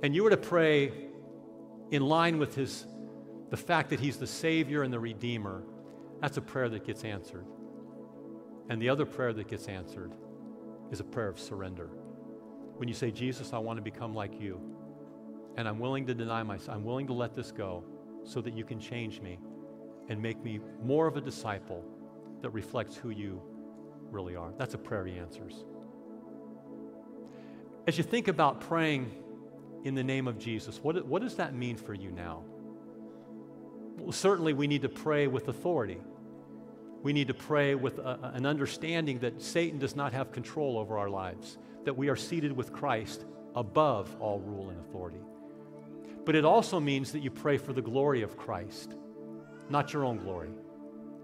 and 0.01 0.15
you 0.15 0.23
were 0.23 0.30
to 0.30 0.38
pray 0.38 0.91
in 1.91 2.01
line 2.01 2.38
with 2.38 2.56
his, 2.56 2.86
the 3.49 3.58
fact 3.58 3.89
that 3.91 3.99
he's 3.99 4.17
the 4.17 4.27
Savior 4.27 4.84
and 4.84 4.91
the 4.91 4.99
Redeemer, 4.99 5.63
that's 6.21 6.38
a 6.38 6.41
prayer 6.41 6.69
that 6.69 6.86
gets 6.86 7.03
answered. 7.03 7.45
And 8.69 8.81
the 8.81 8.89
other 8.89 9.05
prayer 9.05 9.34
that 9.34 9.47
gets 9.47 9.67
answered 9.67 10.13
is 10.91 10.99
a 10.99 11.03
prayer 11.03 11.29
of 11.29 11.39
surrender. 11.39 11.89
When 12.77 12.88
you 12.88 12.95
say, 12.95 13.12
Jesus, 13.12 13.53
I 13.53 13.60
want 13.60 13.77
to 13.77 13.84
become 13.84 14.15
like 14.15 14.39
you, 14.39 14.60
and 15.58 15.67
I'm 15.67 15.79
willing 15.79 16.05
to 16.08 16.13
deny 16.13 16.43
myself, 16.43 16.75
I'm 16.75 16.84
willing 16.84 17.08
to 17.08 17.13
let 17.13 17.36
this 17.36 17.51
go 17.51 17.84
so 18.23 18.41
that 18.41 18.53
you 18.53 18.65
can 18.65 18.79
change 18.79 19.21
me 19.21 19.39
and 20.10 20.21
make 20.21 20.43
me 20.43 20.60
more 20.84 21.08
of 21.08 21.15
a 21.15 21.21
disciple 21.21 21.84
that 22.41 22.49
reflects 22.49 22.95
who 22.95 23.10
you 23.10 23.41
really 24.12 24.36
are. 24.36 24.51
That's 24.58 24.73
a 24.73 24.77
prayer 24.77 25.05
he 25.05 25.17
answers. 25.17 25.63
As 27.88 27.97
you 27.97 28.03
think 28.03 28.27
about 28.27 28.62
praying 28.62 29.12
in 29.84 29.93
the 29.93 30.03
name 30.03 30.27
of 30.27 30.39
Jesus, 30.39 30.79
what, 30.81 31.05
what 31.05 31.21
does 31.21 31.36
that 31.36 31.53
mean 31.53 31.77
for 31.77 31.93
you 31.93 32.12
now? 32.12 32.43
Certainly, 34.12 34.53
we 34.53 34.67
need 34.67 34.81
to 34.81 34.89
pray 34.89 35.27
with 35.27 35.47
authority. 35.47 36.01
We 37.01 37.13
need 37.13 37.27
to 37.27 37.34
pray 37.34 37.75
with 37.75 37.99
a, 37.99 38.31
an 38.34 38.45
understanding 38.45 39.19
that 39.19 39.41
Satan 39.41 39.79
does 39.79 39.95
not 39.95 40.13
have 40.13 40.31
control 40.31 40.77
over 40.77 40.97
our 40.97 41.10
lives, 41.10 41.58
that 41.84 41.95
we 41.95 42.10
are 42.10 42.15
seated 42.15 42.51
with 42.51 42.73
Christ 42.73 43.25
above 43.55 44.15
all 44.19 44.39
rule 44.39 44.69
and 44.69 44.79
authority. 44.79 45.19
But 46.25 46.36
it 46.36 46.45
also 46.45 46.79
means 46.79 47.12
that 47.12 47.19
you 47.19 47.29
pray 47.29 47.58
for 47.58 47.73
the 47.73 47.81
glory 47.81 48.23
of 48.23 48.36
Christ 48.36 48.95
not 49.69 49.93
your 49.93 50.05
own 50.05 50.17
glory? 50.17 50.49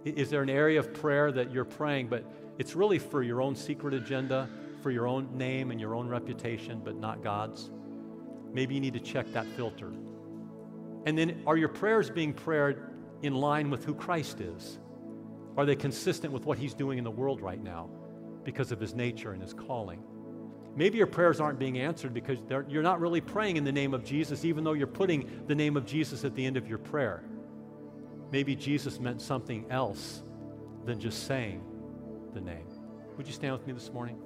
Is 0.03 0.29
there 0.29 0.41
an 0.41 0.49
area 0.49 0.79
of 0.79 0.93
prayer 0.93 1.31
that 1.31 1.51
you're 1.51 1.65
praying, 1.65 2.07
but 2.07 2.23
it's 2.57 2.75
really 2.75 2.99
for 2.99 3.21
your 3.21 3.41
own 3.41 3.55
secret 3.55 3.93
agenda, 3.93 4.49
for 4.81 4.89
your 4.91 5.07
own 5.07 5.37
name 5.37 5.71
and 5.71 5.79
your 5.79 5.95
own 5.95 6.07
reputation, 6.07 6.81
but 6.83 6.95
not 6.95 7.21
God's? 7.21 7.69
Maybe 8.51 8.73
you 8.73 8.81
need 8.81 8.93
to 8.93 8.99
check 8.99 9.31
that 9.33 9.45
filter. 9.55 9.91
And 11.05 11.17
then, 11.17 11.43
are 11.47 11.57
your 11.57 11.69
prayers 11.69 12.09
being 12.09 12.33
prayed 12.33 12.77
in 13.21 13.33
line 13.33 13.69
with 13.69 13.83
who 13.85 13.93
Christ 13.95 14.39
is? 14.39 14.79
Are 15.57 15.65
they 15.65 15.75
consistent 15.75 16.31
with 16.33 16.45
what 16.45 16.57
He's 16.57 16.73
doing 16.73 16.97
in 16.97 17.03
the 17.03 17.11
world 17.11 17.41
right 17.41 17.61
now 17.61 17.89
because 18.43 18.71
of 18.71 18.79
His 18.79 18.93
nature 18.93 19.31
and 19.31 19.41
His 19.41 19.53
calling? 19.53 20.03
Maybe 20.75 20.97
your 20.97 21.07
prayers 21.07 21.41
aren't 21.41 21.59
being 21.59 21.79
answered 21.79 22.13
because 22.13 22.37
you're 22.69 22.83
not 22.83 23.01
really 23.01 23.19
praying 23.19 23.57
in 23.57 23.63
the 23.63 23.71
name 23.71 23.93
of 23.93 24.05
Jesus, 24.05 24.45
even 24.45 24.63
though 24.63 24.73
you're 24.73 24.87
putting 24.87 25.43
the 25.47 25.55
name 25.55 25.75
of 25.75 25.85
Jesus 25.85 26.23
at 26.23 26.33
the 26.35 26.45
end 26.45 26.55
of 26.55 26.67
your 26.67 26.77
prayer 26.77 27.23
maybe 28.31 28.55
Jesus 28.55 28.99
meant 28.99 29.21
something 29.21 29.65
else 29.69 30.23
than 30.85 30.99
just 30.99 31.27
saying 31.27 31.61
the 32.33 32.41
name. 32.41 32.65
Would 33.17 33.27
you 33.27 33.33
stand 33.33 33.53
with 33.53 33.67
me 33.67 33.73
this 33.73 33.91
morning? 33.91 34.17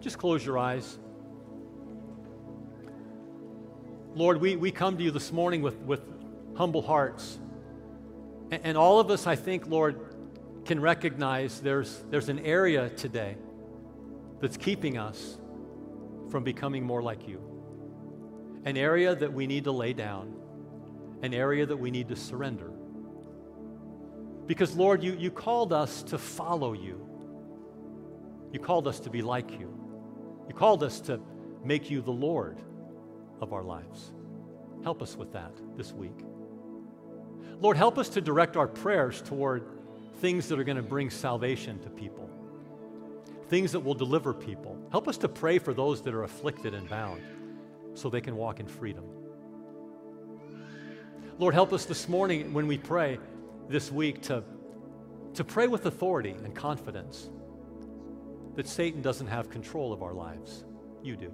Just 0.00 0.18
close 0.18 0.44
your 0.44 0.58
eyes. 0.58 0.98
Lord, 4.14 4.40
we, 4.40 4.56
we 4.56 4.70
come 4.70 4.98
to 4.98 5.02
you 5.02 5.10
this 5.10 5.32
morning 5.32 5.62
with, 5.62 5.76
with 5.78 6.02
humble 6.54 6.82
hearts. 6.82 7.38
And, 8.50 8.60
and 8.64 8.76
all 8.76 9.00
of 9.00 9.10
us, 9.10 9.26
I 9.26 9.36
think, 9.36 9.66
Lord, 9.66 9.98
can 10.66 10.80
recognize 10.80 11.60
there's, 11.60 12.04
there's 12.10 12.28
an 12.28 12.40
area 12.40 12.90
today 12.90 13.36
that's 14.40 14.58
keeping 14.58 14.98
us 14.98 15.38
from 16.30 16.44
becoming 16.44 16.84
more 16.84 17.02
like 17.02 17.26
you 17.26 17.48
an 18.64 18.76
area 18.76 19.12
that 19.12 19.32
we 19.32 19.48
need 19.48 19.64
to 19.64 19.72
lay 19.72 19.92
down, 19.92 20.32
an 21.22 21.34
area 21.34 21.66
that 21.66 21.76
we 21.76 21.90
need 21.90 22.06
to 22.06 22.14
surrender. 22.14 22.70
Because, 24.46 24.76
Lord, 24.76 25.02
you, 25.02 25.14
you 25.14 25.32
called 25.32 25.72
us 25.72 26.04
to 26.04 26.18
follow 26.18 26.72
you. 26.72 27.04
You 28.52 28.60
called 28.60 28.86
us 28.86 29.00
to 29.00 29.10
be 29.10 29.20
like 29.20 29.50
you. 29.50 29.76
You 30.46 30.54
called 30.54 30.84
us 30.84 31.00
to 31.00 31.18
make 31.64 31.90
you 31.90 32.02
the 32.02 32.12
Lord 32.12 32.60
of 33.42 33.52
our 33.52 33.62
lives. 33.62 34.12
Help 34.84 35.02
us 35.02 35.16
with 35.16 35.32
that 35.32 35.52
this 35.76 35.92
week. 35.92 36.18
Lord, 37.60 37.76
help 37.76 37.98
us 37.98 38.08
to 38.10 38.20
direct 38.20 38.56
our 38.56 38.68
prayers 38.68 39.20
toward 39.20 39.64
things 40.20 40.48
that 40.48 40.58
are 40.58 40.64
going 40.64 40.76
to 40.76 40.82
bring 40.82 41.10
salvation 41.10 41.78
to 41.80 41.90
people, 41.90 42.30
things 43.48 43.72
that 43.72 43.80
will 43.80 43.94
deliver 43.94 44.32
people. 44.32 44.78
Help 44.90 45.08
us 45.08 45.18
to 45.18 45.28
pray 45.28 45.58
for 45.58 45.74
those 45.74 46.00
that 46.02 46.14
are 46.14 46.22
afflicted 46.22 46.72
and 46.72 46.88
bound 46.88 47.20
so 47.94 48.08
they 48.08 48.20
can 48.20 48.36
walk 48.36 48.60
in 48.60 48.66
freedom. 48.66 49.04
Lord, 51.38 51.54
help 51.54 51.72
us 51.72 51.84
this 51.84 52.08
morning 52.08 52.52
when 52.52 52.66
we 52.66 52.78
pray 52.78 53.18
this 53.68 53.90
week 53.90 54.22
to, 54.22 54.44
to 55.34 55.44
pray 55.44 55.66
with 55.66 55.86
authority 55.86 56.36
and 56.44 56.54
confidence 56.54 57.30
that 58.54 58.68
Satan 58.68 59.02
doesn't 59.02 59.26
have 59.26 59.50
control 59.50 59.92
of 59.92 60.02
our 60.02 60.12
lives. 60.12 60.64
You 61.02 61.16
do. 61.16 61.32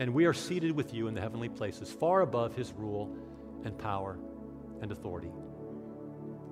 And 0.00 0.14
we 0.14 0.24
are 0.24 0.32
seated 0.32 0.72
with 0.72 0.92
you 0.92 1.06
in 1.06 1.14
the 1.14 1.20
heavenly 1.20 1.48
places, 1.48 1.90
far 1.92 2.22
above 2.22 2.56
his 2.56 2.72
rule 2.72 3.14
and 3.64 3.76
power 3.78 4.18
and 4.80 4.90
authority. 4.90 5.30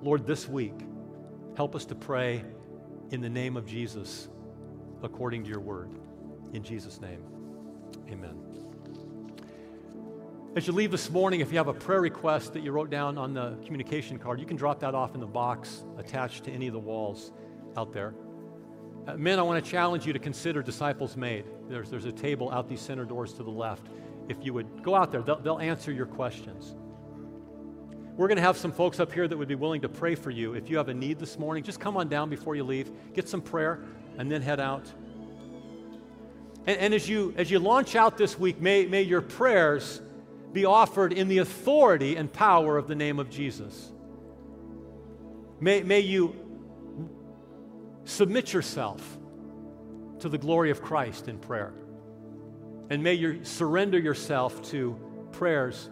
Lord, 0.01 0.25
this 0.25 0.47
week, 0.47 0.75
help 1.55 1.75
us 1.75 1.85
to 1.85 1.95
pray 1.95 2.43
in 3.11 3.21
the 3.21 3.29
name 3.29 3.57
of 3.57 3.65
Jesus 3.65 4.29
according 5.03 5.43
to 5.43 5.49
your 5.49 5.59
word. 5.59 5.89
In 6.53 6.63
Jesus' 6.63 7.01
name, 7.01 7.23
amen. 8.09 8.35
As 10.55 10.67
you 10.67 10.73
leave 10.73 10.91
this 10.91 11.09
morning, 11.09 11.39
if 11.39 11.51
you 11.51 11.57
have 11.57 11.69
a 11.69 11.73
prayer 11.73 12.01
request 12.01 12.53
that 12.53 12.63
you 12.63 12.71
wrote 12.71 12.89
down 12.89 13.17
on 13.17 13.33
the 13.33 13.57
communication 13.65 14.19
card, 14.19 14.39
you 14.39 14.45
can 14.45 14.57
drop 14.57 14.81
that 14.81 14.93
off 14.93 15.15
in 15.15 15.21
the 15.21 15.27
box 15.27 15.83
attached 15.97 16.43
to 16.43 16.51
any 16.51 16.67
of 16.67 16.73
the 16.73 16.79
walls 16.79 17.31
out 17.77 17.93
there. 17.93 18.13
Uh, 19.07 19.17
men, 19.17 19.39
I 19.39 19.41
want 19.41 19.63
to 19.63 19.69
challenge 19.69 20.05
you 20.05 20.13
to 20.13 20.19
consider 20.19 20.61
Disciples 20.61 21.17
Made. 21.17 21.45
There's, 21.67 21.89
there's 21.89 22.05
a 22.05 22.11
table 22.11 22.51
out 22.51 22.69
these 22.69 22.81
center 22.81 23.03
doors 23.03 23.33
to 23.33 23.43
the 23.43 23.49
left. 23.49 23.87
If 24.29 24.37
you 24.45 24.53
would 24.53 24.83
go 24.83 24.93
out 24.93 25.11
there, 25.11 25.23
they'll, 25.23 25.39
they'll 25.39 25.59
answer 25.59 25.91
your 25.91 26.05
questions. 26.05 26.75
We're 28.15 28.27
going 28.27 28.37
to 28.37 28.43
have 28.43 28.57
some 28.57 28.71
folks 28.71 28.99
up 28.99 29.11
here 29.11 29.27
that 29.27 29.35
would 29.35 29.47
be 29.47 29.55
willing 29.55 29.81
to 29.81 29.89
pray 29.89 30.13
for 30.13 30.29
you. 30.29 30.53
If 30.53 30.69
you 30.69 30.77
have 30.77 30.89
a 30.89 30.93
need 30.93 31.17
this 31.17 31.39
morning, 31.39 31.63
just 31.63 31.79
come 31.79 31.97
on 31.97 32.09
down 32.09 32.29
before 32.29 32.55
you 32.55 32.63
leave, 32.63 32.91
get 33.15 33.27
some 33.27 33.41
prayer, 33.41 33.83
and 34.19 34.31
then 34.31 34.43
head 34.43 34.59
out. 34.59 34.85
And, 36.67 36.77
and 36.77 36.93
as, 36.93 37.09
you, 37.09 37.33
as 37.37 37.49
you 37.49 37.57
launch 37.57 37.95
out 37.95 38.17
this 38.19 38.37
week, 38.37 38.61
may, 38.61 38.85
may 38.85 39.01
your 39.01 39.21
prayers 39.21 39.99
be 40.53 40.65
offered 40.65 41.13
in 41.13 41.27
the 41.27 41.39
authority 41.39 42.17
and 42.17 42.31
power 42.31 42.77
of 42.77 42.87
the 42.87 42.95
name 42.95 43.17
of 43.17 43.31
Jesus. 43.31 43.91
May, 45.59 45.81
may 45.81 46.01
you 46.01 46.35
submit 48.05 48.53
yourself 48.53 49.17
to 50.19 50.29
the 50.29 50.37
glory 50.37 50.71
of 50.71 50.81
Christ 50.81 51.27
in 51.27 51.39
prayer. 51.39 51.73
And 52.89 53.01
may 53.01 53.13
you 53.13 53.43
surrender 53.43 53.97
yourself 53.97 54.61
to 54.71 54.99
prayers 55.31 55.89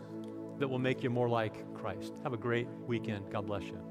that 0.59 0.67
will 0.67 0.79
make 0.79 1.03
you 1.03 1.09
more 1.09 1.29
like 1.29 1.73
Christ. 1.73 2.13
Have 2.23 2.33
a 2.33 2.37
great 2.37 2.67
weekend. 2.87 3.31
God 3.31 3.47
bless 3.47 3.63
you. 3.63 3.88